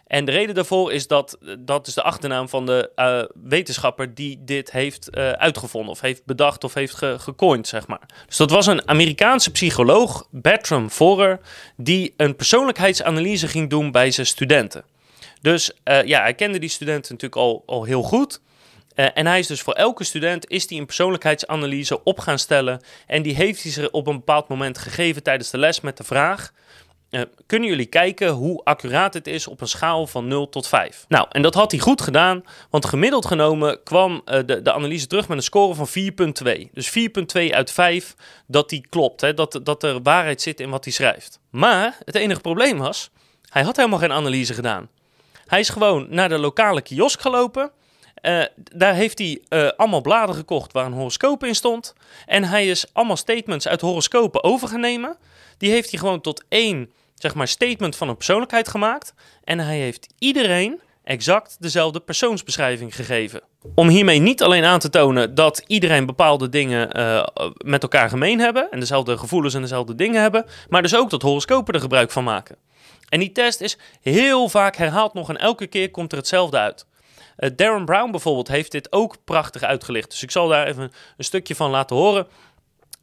En 0.06 0.24
de 0.24 0.32
reden 0.32 0.54
daarvoor 0.54 0.92
is 0.92 1.06
dat, 1.06 1.38
dat 1.58 1.86
is 1.86 1.94
de 1.94 2.02
achternaam 2.02 2.48
van 2.48 2.66
de 2.66 2.90
uh, 2.96 3.22
wetenschapper 3.48 4.14
die 4.14 4.44
dit 4.44 4.70
heeft 4.70 5.08
uh, 5.10 5.30
uitgevonden, 5.30 5.90
of 5.90 6.00
heeft 6.00 6.24
bedacht, 6.24 6.64
of 6.64 6.74
heeft 6.74 6.94
ge 6.94 7.16
gecoind, 7.18 7.68
zeg 7.68 7.86
maar. 7.86 8.00
Dus 8.26 8.36
dat 8.36 8.50
was 8.50 8.66
een 8.66 8.88
Amerikaanse 8.88 9.50
psycholoog, 9.50 10.26
Bertram 10.30 10.90
Forer, 10.90 11.40
die 11.76 12.14
een 12.16 12.36
persoonlijkheidsanalyse 12.36 13.48
ging 13.48 13.70
doen 13.70 13.90
bij 13.90 14.10
zijn 14.10 14.26
studenten. 14.26 14.84
Dus 15.40 15.72
uh, 15.84 16.04
ja, 16.04 16.20
hij 16.20 16.34
kende 16.34 16.58
die 16.58 16.68
studenten 16.68 17.12
natuurlijk 17.12 17.40
al, 17.40 17.62
al 17.66 17.84
heel 17.84 18.02
goed. 18.02 18.40
En 18.94 19.26
hij 19.26 19.38
is 19.38 19.46
dus 19.46 19.60
voor 19.60 19.72
elke 19.72 20.04
student 20.04 20.50
is 20.50 20.66
die 20.66 20.80
een 20.80 20.86
persoonlijkheidsanalyse 20.86 22.02
op 22.02 22.18
gaan 22.18 22.38
stellen. 22.38 22.80
En 23.06 23.22
die 23.22 23.34
heeft 23.34 23.62
hij 23.62 23.72
ze 23.72 23.90
op 23.90 24.06
een 24.06 24.16
bepaald 24.16 24.48
moment 24.48 24.78
gegeven 24.78 25.22
tijdens 25.22 25.50
de 25.50 25.58
les 25.58 25.80
met 25.80 25.96
de 25.96 26.04
vraag: 26.04 26.52
uh, 27.14 27.22
kunnen 27.46 27.68
jullie 27.68 27.86
kijken 27.86 28.28
hoe 28.28 28.64
accuraat 28.64 29.14
het 29.14 29.26
is 29.26 29.46
op 29.46 29.60
een 29.60 29.68
schaal 29.68 30.06
van 30.06 30.28
0 30.28 30.48
tot 30.48 30.66
5? 30.66 31.04
Nou, 31.08 31.26
en 31.30 31.42
dat 31.42 31.54
had 31.54 31.70
hij 31.70 31.80
goed 31.80 32.02
gedaan, 32.02 32.44
want 32.70 32.84
gemiddeld 32.84 33.26
genomen 33.26 33.82
kwam 33.82 34.22
uh, 34.24 34.38
de, 34.46 34.62
de 34.62 34.72
analyse 34.72 35.06
terug 35.06 35.28
met 35.28 35.36
een 35.36 35.42
score 35.42 35.74
van 35.74 35.88
4,2. 35.88 36.70
Dus 36.72 36.98
4,2 37.36 37.50
uit 37.50 37.70
5, 37.70 38.14
dat 38.46 38.68
die 38.68 38.86
klopt, 38.88 39.20
hè, 39.20 39.34
dat, 39.34 39.60
dat 39.62 39.82
er 39.82 40.02
waarheid 40.02 40.42
zit 40.42 40.60
in 40.60 40.70
wat 40.70 40.84
hij 40.84 40.92
schrijft. 40.92 41.40
Maar 41.50 41.98
het 42.04 42.14
enige 42.14 42.40
probleem 42.40 42.78
was, 42.78 43.10
hij 43.48 43.62
had 43.62 43.76
helemaal 43.76 43.98
geen 43.98 44.12
analyse 44.12 44.54
gedaan. 44.54 44.88
Hij 45.46 45.60
is 45.60 45.68
gewoon 45.68 46.06
naar 46.10 46.28
de 46.28 46.38
lokale 46.38 46.82
kiosk 46.82 47.20
gelopen. 47.20 47.70
Uh, 48.22 48.42
daar 48.54 48.94
heeft 48.94 49.18
hij 49.18 49.42
allemaal 49.76 50.00
bladen 50.00 50.34
gekocht 50.34 50.72
waar 50.72 50.86
een 50.86 50.92
horoscoop 50.92 51.44
in 51.44 51.54
stond. 51.54 51.94
En 52.26 52.44
hij 52.44 52.68
is 52.68 52.86
allemaal 52.92 53.16
statements 53.16 53.68
uit 53.68 53.80
horoscopen 53.80 54.44
overgenomen. 54.44 55.16
Die 55.58 55.70
heeft 55.70 55.90
hij 55.90 55.98
gewoon 55.98 56.20
tot 56.20 56.44
één 56.48 56.90
zeg 57.24 57.34
maar, 57.34 57.48
statement 57.48 57.96
van 57.96 58.08
een 58.08 58.16
persoonlijkheid 58.16 58.68
gemaakt. 58.68 59.14
En 59.44 59.58
hij 59.58 59.78
heeft 59.78 60.06
iedereen 60.18 60.80
exact 61.04 61.56
dezelfde 61.60 62.00
persoonsbeschrijving 62.00 62.94
gegeven. 62.94 63.40
Om 63.74 63.88
hiermee 63.88 64.18
niet 64.18 64.42
alleen 64.42 64.64
aan 64.64 64.78
te 64.78 64.90
tonen 64.90 65.34
dat 65.34 65.62
iedereen 65.66 66.06
bepaalde 66.06 66.48
dingen 66.48 66.98
uh, 66.98 67.26
met 67.64 67.82
elkaar 67.82 68.08
gemeen 68.08 68.40
hebben 68.40 68.70
en 68.70 68.80
dezelfde 68.80 69.18
gevoelens 69.18 69.54
en 69.54 69.60
dezelfde 69.60 69.94
dingen 69.94 70.20
hebben, 70.20 70.46
maar 70.68 70.82
dus 70.82 70.96
ook 70.96 71.10
dat 71.10 71.22
horoscopen 71.22 71.74
er 71.74 71.80
gebruik 71.80 72.10
van 72.10 72.24
maken. 72.24 72.56
En 73.08 73.18
die 73.18 73.32
test 73.32 73.60
is 73.60 73.78
heel 74.00 74.48
vaak 74.48 74.76
herhaald 74.76 75.14
nog 75.14 75.28
en 75.28 75.36
elke 75.36 75.66
keer 75.66 75.90
komt 75.90 76.12
er 76.12 76.18
hetzelfde 76.18 76.58
uit. 76.58 76.86
Uh, 77.38 77.50
Darren 77.56 77.84
Brown 77.84 78.10
bijvoorbeeld 78.10 78.48
heeft 78.48 78.72
dit 78.72 78.92
ook 78.92 79.16
prachtig 79.24 79.62
uitgelicht. 79.62 80.10
Dus 80.10 80.22
ik 80.22 80.30
zal 80.30 80.48
daar 80.48 80.66
even 80.66 80.92
een 81.16 81.24
stukje 81.24 81.54
van 81.54 81.70
laten 81.70 81.96
horen. 81.96 82.26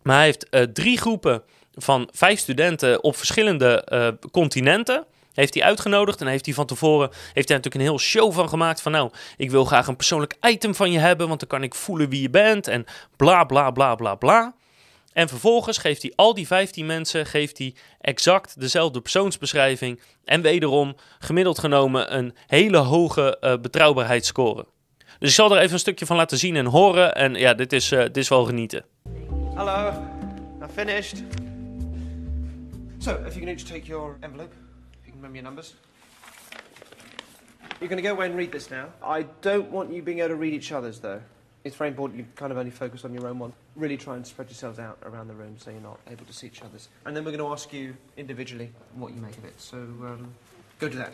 Maar 0.03 0.15
hij 0.15 0.25
heeft 0.25 0.47
uh, 0.51 0.61
drie 0.61 0.97
groepen 0.97 1.43
van 1.75 2.09
vijf 2.11 2.39
studenten 2.39 3.03
op 3.03 3.15
verschillende 3.15 3.87
uh, 3.91 4.29
continenten 4.31 5.05
heeft 5.33 5.53
hij 5.53 5.63
uitgenodigd 5.63 6.21
en 6.21 6.27
heeft 6.27 6.45
hij 6.45 6.53
van 6.53 6.65
tevoren 6.65 7.09
heeft 7.09 7.47
hij 7.47 7.57
natuurlijk 7.57 7.75
een 7.75 7.89
heel 7.89 7.99
show 7.99 8.33
van 8.33 8.49
gemaakt 8.49 8.81
van 8.81 8.91
nou, 8.91 9.11
ik 9.37 9.51
wil 9.51 9.65
graag 9.65 9.87
een 9.87 9.95
persoonlijk 9.95 10.35
item 10.41 10.75
van 10.75 10.91
je 10.91 10.99
hebben, 10.99 11.27
want 11.27 11.39
dan 11.39 11.49
kan 11.49 11.63
ik 11.63 11.75
voelen 11.75 12.09
wie 12.09 12.21
je 12.21 12.29
bent 12.29 12.67
en 12.67 12.85
bla 13.15 13.43
bla 13.43 13.71
bla 13.71 13.95
bla 13.95 14.15
bla. 14.15 14.53
En 15.13 15.27
vervolgens 15.27 15.77
geeft 15.77 16.01
hij 16.01 16.13
al 16.15 16.33
die 16.33 16.47
15 16.47 16.85
mensen 16.85 17.25
geeft 17.25 17.57
hij 17.57 17.75
exact 18.01 18.59
dezelfde 18.59 19.01
persoonsbeschrijving. 19.01 20.01
En 20.25 20.41
wederom 20.41 20.95
gemiddeld 21.19 21.59
genomen 21.59 22.17
een 22.17 22.35
hele 22.47 22.77
hoge 22.77 23.37
uh, 23.41 23.53
betrouwbaarheidsscore. 23.61 24.65
Dus 25.19 25.29
ik 25.29 25.35
zal 25.35 25.51
er 25.51 25.61
even 25.61 25.73
een 25.73 25.79
stukje 25.79 26.05
van 26.05 26.15
laten 26.15 26.37
zien 26.37 26.55
en 26.55 26.65
horen. 26.65 27.15
En 27.15 27.33
ja, 27.33 27.53
dit 27.53 27.73
is, 27.73 27.91
uh, 27.91 27.99
dit 27.99 28.17
is 28.17 28.29
wel 28.29 28.45
genieten. 28.45 28.85
Hallo, 29.53 29.93
I'm 30.61 30.69
finished. 30.69 31.23
So, 33.01 33.15
if 33.25 33.34
you 33.34 33.39
can 33.39 33.50
each 33.50 33.65
take 33.65 33.88
your 33.88 34.20
envelope, 34.22 34.53
if 35.01 35.08
you 35.08 35.12
can 35.12 35.22
remember 35.22 35.38
your 35.38 35.43
numbers. 35.43 35.74
You're 37.79 37.89
going 37.89 37.98
to 37.98 38.03
go 38.03 38.12
away 38.12 38.27
and 38.27 38.38
read 38.38 38.51
this 38.51 38.70
now. 38.70 38.89
I 39.03 39.24
don't 39.41 39.72
want 39.72 39.91
you 39.91 40.03
being 40.03 40.20
able 40.20 40.29
to 40.29 40.36
read 40.36 40.53
each 40.53 40.72
other's, 40.72 41.00
though. 41.00 41.20
It's 41.63 41.75
very 41.75 41.88
important 41.88 42.20
you 42.20 42.27
kind 42.36 42.51
of 42.51 42.60
only 42.60 42.70
focus 42.70 43.03
on 43.03 43.12
your 43.12 43.25
own 43.25 43.39
one. 43.39 43.53
Really 43.75 43.98
try 43.98 44.17
and 44.17 44.27
spread 44.27 44.50
yourselves 44.50 44.77
out 44.77 45.00
around 45.01 45.29
the 45.29 45.34
room 45.34 45.55
so 45.58 45.72
you're 45.72 45.81
not 45.81 46.00
able 46.12 46.25
to 46.25 46.34
see 46.34 46.46
each 46.46 46.62
other's. 46.62 46.89
And 47.08 47.17
then 47.17 47.25
we're 47.25 47.31
going 47.31 47.43
to 47.43 47.51
ask 47.51 47.74
you 47.74 47.98
individually 48.17 48.72
what 48.93 49.15
you 49.15 49.20
make 49.20 49.36
of 49.36 49.46
it. 49.46 49.60
So 49.60 49.77
um, 49.77 50.31
go 50.77 50.88
do 50.88 51.00
that. 51.00 51.13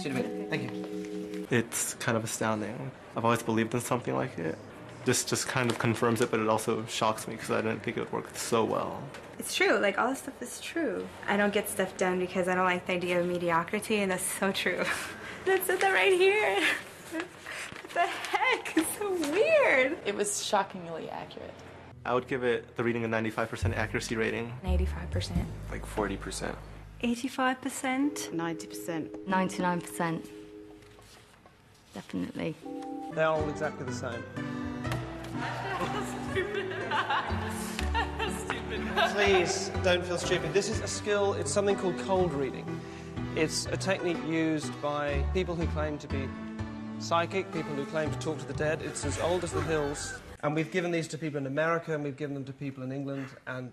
See 0.00 0.08
you 0.08 0.16
in 0.16 0.20
a 0.20 0.22
bit. 0.24 0.50
Thank 0.50 0.62
you. 0.72 1.46
It's 1.52 1.94
kind 1.94 2.18
of 2.18 2.24
astounding. 2.24 2.90
I've 3.16 3.24
always 3.24 3.44
believed 3.44 3.74
in 3.74 3.80
something 3.80 4.16
like 4.16 4.36
it. 4.40 4.58
This 5.04 5.24
just 5.24 5.48
kind 5.48 5.70
of 5.70 5.78
confirms 5.78 6.20
it, 6.20 6.30
but 6.30 6.40
it 6.40 6.48
also 6.48 6.84
shocks 6.86 7.26
me 7.26 7.34
because 7.34 7.50
I 7.50 7.62
didn't 7.62 7.82
think 7.82 7.96
it 7.96 8.00
would 8.00 8.12
work 8.12 8.36
so 8.36 8.64
well. 8.64 9.02
It's 9.38 9.54
true. 9.54 9.78
Like 9.78 9.98
all 9.98 10.10
this 10.10 10.18
stuff 10.18 10.40
is 10.42 10.60
true. 10.60 11.06
I 11.26 11.36
don't 11.36 11.52
get 11.52 11.68
stuff 11.68 11.96
done 11.96 12.18
because 12.18 12.48
I 12.48 12.54
don't 12.54 12.64
like 12.64 12.86
the 12.86 12.94
idea 12.94 13.20
of 13.20 13.26
mediocrity, 13.26 13.98
and 13.98 14.10
that's 14.10 14.22
so 14.22 14.52
true. 14.52 14.84
that's 15.44 15.66
that 15.66 15.82
right 15.82 16.12
here. 16.12 16.60
what 17.12 17.26
the 17.94 18.00
heck? 18.00 18.76
It's 18.76 18.98
so 18.98 19.12
weird. 19.32 19.96
It 20.04 20.14
was 20.14 20.44
shockingly 20.44 21.08
accurate. 21.10 21.54
I 22.04 22.14
would 22.14 22.26
give 22.26 22.42
it 22.42 22.76
the 22.76 22.84
reading 22.84 23.04
a 23.04 23.08
95% 23.08 23.76
accuracy 23.76 24.16
rating. 24.16 24.52
85%. 24.64 25.32
Like 25.70 25.84
40%. 25.86 26.54
85%. 27.02 28.30
90%. 28.30 29.08
99%. 29.26 30.28
Definitely. 31.94 32.54
They're 33.12 33.26
all 33.26 33.48
exactly 33.48 33.86
the 33.86 33.92
same. 33.92 34.22
Please 39.06 39.70
don't 39.82 40.04
feel 40.04 40.18
stupid. 40.18 40.52
This 40.52 40.68
is 40.68 40.80
a 40.80 40.86
skill, 40.86 41.34
it's 41.34 41.52
something 41.52 41.76
called 41.76 41.98
cold 42.06 42.32
reading. 42.32 42.64
It's 43.36 43.66
a 43.66 43.76
technique 43.76 44.18
used 44.28 44.72
by 44.82 45.24
people 45.32 45.54
who 45.54 45.66
claim 45.68 45.98
to 45.98 46.08
be 46.08 46.28
psychic, 46.98 47.52
people 47.52 47.74
who 47.74 47.84
claim 47.84 48.10
to 48.10 48.18
talk 48.18 48.38
to 48.38 48.46
the 48.46 48.64
dead. 48.64 48.82
It's 48.82 49.04
as 49.04 49.20
old 49.20 49.42
as 49.44 49.52
the 49.52 49.62
hills. 49.62 50.20
And 50.40 50.54
we've 50.54 50.70
given 50.70 50.90
these 50.90 51.08
to 51.08 51.18
people 51.18 51.40
in 51.40 51.46
America 51.46 51.94
and 51.94 52.02
we've 52.02 52.16
given 52.16 52.34
them 52.34 52.44
to 52.44 52.52
people 52.52 52.82
in 52.84 52.92
England 52.92 53.26
and 53.46 53.72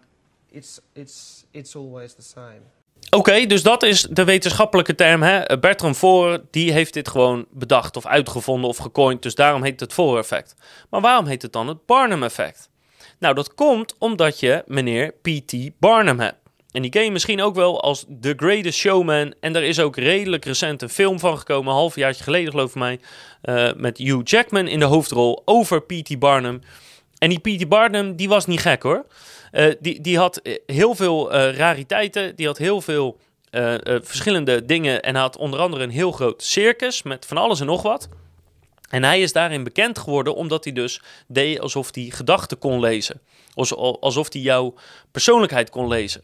it's, 0.52 0.82
it's, 0.94 1.46
it's 1.54 1.76
always 1.76 2.14
the 2.14 2.24
same. 2.24 2.62
Oké, 3.10 3.46
dus 3.46 3.64
dat 3.64 3.84
is 3.84 4.02
de 4.02 4.24
wetenschappelijke 4.24 4.96
term. 4.96 5.22
Hè? 5.22 5.60
Bertram 5.60 5.94
Forer 5.94 6.42
die 6.52 6.72
heeft 6.72 6.94
dit 6.94 7.10
gewoon 7.10 7.46
bedacht 7.50 7.98
of 7.98 8.06
uitgevonden 8.06 8.70
of 8.70 8.78
gecoind. 8.78 9.22
Dus 9.22 9.36
daarom 9.36 9.64
heet 9.64 9.80
het 9.80 9.94
Forer-effect. 9.94 10.56
Maar 10.90 11.02
waarom 11.02 11.26
heet 11.26 11.42
het 11.42 11.54
dan 11.54 11.68
het 11.68 11.86
Barnum-effect? 11.86 12.70
Nou, 13.20 13.36
dat 13.36 13.54
komt 13.54 13.96
omdat 14.00 14.40
je 14.40 14.64
meneer 14.68 15.14
P.T. 15.22 15.56
Barnum 15.80 16.20
hebt. 16.20 16.38
En 16.72 16.82
die 16.82 16.92
ken 16.92 17.04
je 17.04 17.12
misschien 17.12 17.42
ook 17.42 17.56
wel 17.56 17.82
als 17.82 18.06
The 18.22 18.34
Greatest 18.38 18.80
Showman. 18.80 19.34
En 19.40 19.54
daar 19.54 19.64
is 19.64 19.80
ook 19.80 19.96
redelijk 19.96 20.46
recent 20.46 20.82
een 20.82 20.90
film 20.90 21.20
van 21.20 21.38
gekomen, 21.38 21.72
een 21.72 21.78
halfjaartje 21.78 22.24
geleden 22.24 22.52
geloof 22.52 22.70
ik 22.70 22.76
mij. 22.76 23.00
Uh, 23.44 23.70
met 23.76 23.98
Hugh 23.98 24.22
Jackman 24.24 24.68
in 24.68 24.80
de 24.80 24.86
hoofdrol 24.86 25.42
over 25.46 25.82
P.T. 25.82 26.20
Barnum. 26.20 26.62
En 27.18 27.30
die 27.30 27.40
P.T. 27.40 27.70
Barnum, 27.70 28.16
die 28.16 28.30
was 28.30 28.46
niet 28.46 28.60
gek 28.60 28.84
hoor. 28.84 29.06
Uh, 29.52 29.74
die, 29.80 30.02
die 30.02 30.18
had 30.18 30.42
heel 30.66 30.96
veel 30.96 31.34
rariteiten, 31.34 32.36
die 32.36 32.48
had 32.48 32.58
heel 32.58 32.82
veel 32.82 33.18
verschillende 34.02 34.66
dingen. 34.66 35.02
En 35.02 35.16
had 35.16 35.38
onder 35.38 35.60
andere 35.60 35.84
een 35.84 35.90
heel 35.90 36.12
groot 36.12 36.44
circus 36.44 37.04
met 37.04 37.26
van 37.26 37.38
alles 37.38 37.60
en 37.60 37.66
nog 37.66 37.82
wat. 37.82 38.10
En 38.90 39.04
hij 39.04 39.22
is 39.22 39.34
daarin 39.34 39.64
bekend 39.64 40.00
geworden 40.00 40.36
omdat 40.36 40.64
hij 40.64 40.74
dus 40.74 41.02
deed 41.28 41.60
alsof 41.60 41.96
hij 41.96 42.04
gedachten 42.10 42.58
kon 42.58 42.80
lezen. 42.80 43.22
Alsof 44.00 44.34
hij 44.34 44.42
jouw 44.42 44.74
persoonlijkheid 45.12 45.70
kon 45.70 45.88
lezen. 45.88 46.22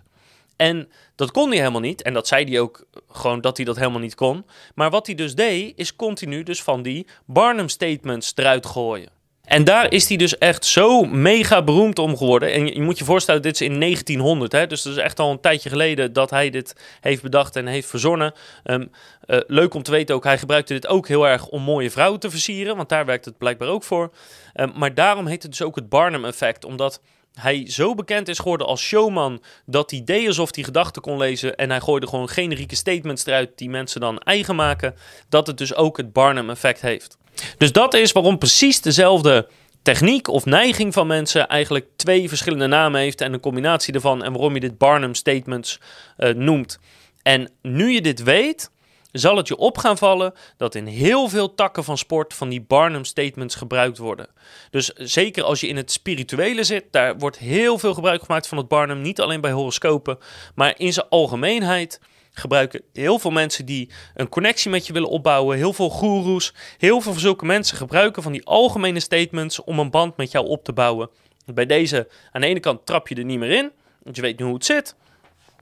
En 0.56 0.90
dat 1.16 1.32
kon 1.32 1.50
hij 1.50 1.58
helemaal 1.58 1.82
niet. 1.82 2.02
En 2.02 2.14
dat 2.14 2.28
zei 2.28 2.46
hij 2.46 2.60
ook 2.60 2.86
gewoon 3.10 3.42
dat 3.42 3.58
hij 3.58 3.66
dat 3.66 3.76
helemaal 3.76 4.00
niet 4.00 4.16
kon. 4.16 4.46
Maar 4.76 4.90
wat 4.90 5.06
hij 5.06 5.16
dus 5.16 5.36
deed, 5.36 5.74
is 5.76 5.96
continu 5.96 6.44
dus 6.44 6.64
van 6.64 6.82
die 6.82 7.08
Barnum 7.26 7.70
statements 7.70 8.32
eruit 8.36 8.66
gooien. 8.66 9.21
En 9.52 9.64
daar 9.64 9.92
is 9.92 10.08
hij 10.08 10.18
dus 10.18 10.38
echt 10.38 10.66
zo 10.66 11.04
mega 11.04 11.64
beroemd 11.64 12.00
om 12.00 12.18
geworden. 12.18 12.52
En 12.52 12.66
je, 12.68 12.82
moet 12.82 12.98
je 12.98 13.04
voorstellen, 13.04 13.42
dit 13.42 13.54
is 13.54 13.62
in 13.62 13.80
1900. 13.80 14.52
Hè? 14.52 14.68
Dus 14.68 14.82
dat 14.82 14.94
is 14.94 15.04
echt 15.04 15.20
al 15.20 15.32
een 15.32 15.40
tijdje 15.40 15.70
geleden 15.70 16.14
dat 16.14 16.30
hij 16.30 16.50
dit 16.50 16.76
heeft 17.02 17.22
bedacht 17.22 17.56
en 17.56 17.68
heeft 17.68 17.88
verzonnen. 17.88 18.34
Um, 18.64 18.92
uh, 19.26 19.40
leuk 19.48 19.74
om 19.74 19.84
te 19.84 19.92
weten 19.92 20.16
ook, 20.16 20.24
hij 20.24 20.38
gebruikte 20.38 20.74
dit 20.74 20.88
ook 20.88 21.08
heel 21.08 21.28
erg 21.28 21.48
om 21.48 21.62
mooie 21.62 21.92
vrouwen 21.92 22.20
te 22.20 22.30
versieren. 22.30 22.76
Want 22.76 22.90
daar 22.90 23.06
werkt 23.06 23.26
het 23.26 23.38
blijkbaar 23.38 23.68
ook 23.68 23.84
voor. 23.84 24.12
Um, 24.54 24.72
maar 24.76 24.94
daarom 24.94 25.28
heet 25.28 25.44
het 25.44 25.52
dus 25.52 25.62
ook 25.62 25.76
het 25.76 25.90
Barnum-effect. 25.90 26.66
Omdat 26.66 27.02
hij 27.34 27.70
zo 27.70 27.96
bekend 27.96 28.28
is 28.28 28.40
geworden 28.40 28.68
als 28.68 28.82
showman 28.82 29.44
dat 29.66 29.92
hij 29.92 30.02
deed 30.06 30.28
alsof 30.28 30.56
hij 30.56 30.64
gedachten 30.64 31.02
kon 31.02 31.18
lezen 31.18 31.56
en 31.56 31.70
hij 31.70 31.80
gooide 31.80 32.08
gewoon 32.08 32.30
generieke 32.30 32.76
statements 32.76 33.26
eruit 33.26 33.50
die 33.56 33.70
mensen 33.70 34.02
dan 34.02 34.20
eigen 34.20 34.56
maken, 34.56 34.96
dat 35.30 35.48
het 35.48 35.58
dus 35.58 35.76
ook 35.76 35.98
het 35.98 36.14
Barnum-effect 36.14 36.82
heeft. 36.82 37.20
Dus 37.58 37.72
dat 37.72 37.94
is 37.94 38.12
waarom 38.12 38.38
precies 38.38 38.82
dezelfde 38.82 39.48
techniek 39.82 40.28
of 40.28 40.46
neiging 40.46 40.94
van 40.94 41.08
mensen 41.08 41.48
eigenlijk 41.48 41.88
twee 41.96 42.28
verschillende 42.28 42.68
namen 42.68 43.02
heeft 43.02 43.22
en 43.22 43.34
een 43.34 43.40
combinatie 43.40 43.94
ervan 43.94 44.24
en 44.24 44.32
waarom 44.32 44.54
je 44.54 44.60
dit 44.60 44.78
Barnum 44.78 45.16
statements 45.16 45.80
uh, 46.18 46.34
noemt. 46.34 46.80
En 47.22 47.50
nu 47.62 47.92
je 47.92 48.02
dit 48.02 48.24
weet, 48.24 48.72
zal 49.12 49.38
het 49.38 49.48
je 49.48 49.58
op 49.58 49.78
gaan 49.78 49.98
vallen 49.98 50.34
dat 50.58 50.76
in 50.76 50.86
heel 50.86 51.30
veel 51.30 51.56
takken 51.56 51.84
van 51.84 51.98
sport 51.98 52.34
van 52.34 52.50
die 52.50 52.62
Barnum 52.62 53.06
statements 53.06 53.56
gebruikt 53.56 53.98
worden. 53.98 54.28
Dus 54.70 54.88
zeker 54.96 55.44
als 55.44 55.60
je 55.60 55.68
in 55.68 55.78
het 55.78 55.92
spirituele 55.92 56.64
zit, 56.64 56.86
daar 56.92 57.18
wordt 57.18 57.38
heel 57.38 57.78
veel 57.78 57.94
gebruik 57.94 58.24
gemaakt 58.24 58.48
van 58.48 58.58
het 58.58 58.68
Barnum, 58.68 59.02
niet 59.02 59.22
alleen 59.22 59.42
bij 59.42 59.52
horoscopen, 59.52 60.18
maar 60.56 60.74
in 60.78 60.94
zijn 60.94 61.10
algemeenheid 61.10 62.00
gebruiken 62.32 62.82
heel 62.94 63.20
veel 63.20 63.32
mensen 63.32 63.66
die 63.66 63.90
een 64.14 64.30
connectie 64.30 64.72
met 64.72 64.88
je 64.88 64.94
willen 64.94 65.10
opbouwen, 65.10 65.58
heel 65.58 65.74
veel 65.74 65.90
goeroes, 65.90 66.54
heel 66.78 67.02
veel 67.02 67.14
zulke 67.14 67.46
mensen 67.46 67.78
gebruiken 67.78 68.24
van 68.24 68.32
die 68.32 68.46
algemene 68.46 69.00
statements 69.00 69.64
om 69.64 69.80
een 69.80 69.90
band 69.90 70.18
met 70.18 70.32
jou 70.32 70.48
op 70.48 70.64
te 70.64 70.74
bouwen. 70.74 71.10
Bij 71.46 71.66
deze, 71.66 72.08
aan 72.32 72.42
de 72.42 72.48
ene 72.48 72.60
kant 72.60 72.86
trap 72.86 73.08
je 73.08 73.16
er 73.16 73.26
niet 73.26 73.40
meer 73.40 73.52
in, 73.52 73.72
want 74.04 74.16
je 74.16 74.22
weet 74.22 74.40
nu 74.40 74.46
hoe 74.46 74.54
het 74.54 74.66
zit. 74.66 74.96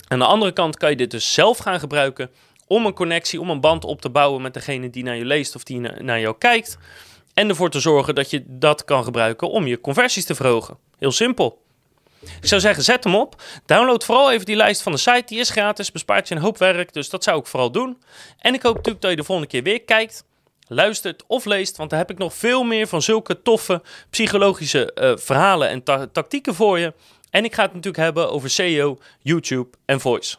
Aan 0.08 0.20
de 0.20 0.26
andere 0.26 0.52
kant 0.52 0.78
kan 0.78 0.90
je 0.90 0.96
dit 0.96 1.12
dus 1.12 1.34
zelf 1.34 1.58
gaan 1.58 1.80
gebruiken 1.80 2.30
om 2.68 2.86
een 2.86 2.94
connectie, 2.94 3.42
om 3.42 3.50
een 3.50 3.62
band 3.62 3.84
op 3.84 4.02
te 4.02 4.10
bouwen 4.10 4.42
met 4.42 4.54
degene 4.54 4.90
die 4.90 5.04
naar 5.04 5.16
je 5.16 5.26
leest 5.26 5.56
of 5.56 5.64
die 5.64 5.80
naar 5.80 6.20
jou 6.20 6.38
kijkt. 6.38 6.78
En 7.34 7.50
ervoor 7.50 7.70
te 7.70 7.80
zorgen 7.80 8.16
dat 8.16 8.30
je 8.30 8.44
dat 8.48 8.86
kan 8.86 9.04
gebruiken 9.04 9.50
om 9.50 9.68
je 9.68 9.82
conversies 9.82 10.26
te 10.26 10.36
verhogen. 10.36 10.78
Heel 10.98 11.12
simpel. 11.12 11.62
Ik 12.22 12.48
zou 12.48 12.62
zeggen, 12.62 12.84
zet 12.84 13.04
hem 13.04 13.16
op. 13.16 13.42
Download 13.66 14.04
vooral 14.04 14.32
even 14.32 14.46
die 14.46 14.56
lijst 14.56 14.82
van 14.82 14.92
de 14.92 14.98
site. 14.98 15.24
Die 15.26 15.40
is 15.40 15.50
gratis, 15.50 15.92
bespaart 15.92 16.28
je 16.28 16.36
een 16.36 16.42
hoop 16.42 16.58
werk. 16.58 16.94
Dus 16.94 17.10
dat 17.10 17.24
zou 17.24 17.40
ik 17.40 17.46
vooral 17.46 17.72
doen. 17.72 17.98
En 18.38 18.54
ik 18.54 18.62
hoop 18.62 18.76
natuurlijk 18.76 19.02
dat 19.02 19.12
je 19.12 19.18
de 19.18 19.24
volgende 19.24 19.52
keer 19.52 19.64
weer 19.64 19.82
kijkt, 19.82 20.24
luistert 20.68 21.24
of 21.28 21.46
leest. 21.46 21.78
Want 21.78 21.90
daar 21.90 22.00
heb 22.00 22.10
ik 22.10 22.18
nog 22.18 22.34
veel 22.34 22.64
meer 22.64 22.88
van 22.88 23.02
zulke 23.02 23.42
toffe 23.42 23.82
psychologische 24.10 24.92
uh, 24.96 25.12
verhalen 25.16 25.70
en 25.70 25.84
ta 25.84 26.08
tactieken 26.08 26.56
voor 26.56 26.80
je. 26.80 26.94
En 27.30 27.44
ik 27.44 27.54
ga 27.54 27.62
het 27.64 27.74
natuurlijk 27.74 28.04
hebben 28.04 28.32
over 28.32 28.50
SEO, 28.50 28.98
YouTube 29.22 29.70
en 29.86 30.00
Voice. 30.00 30.38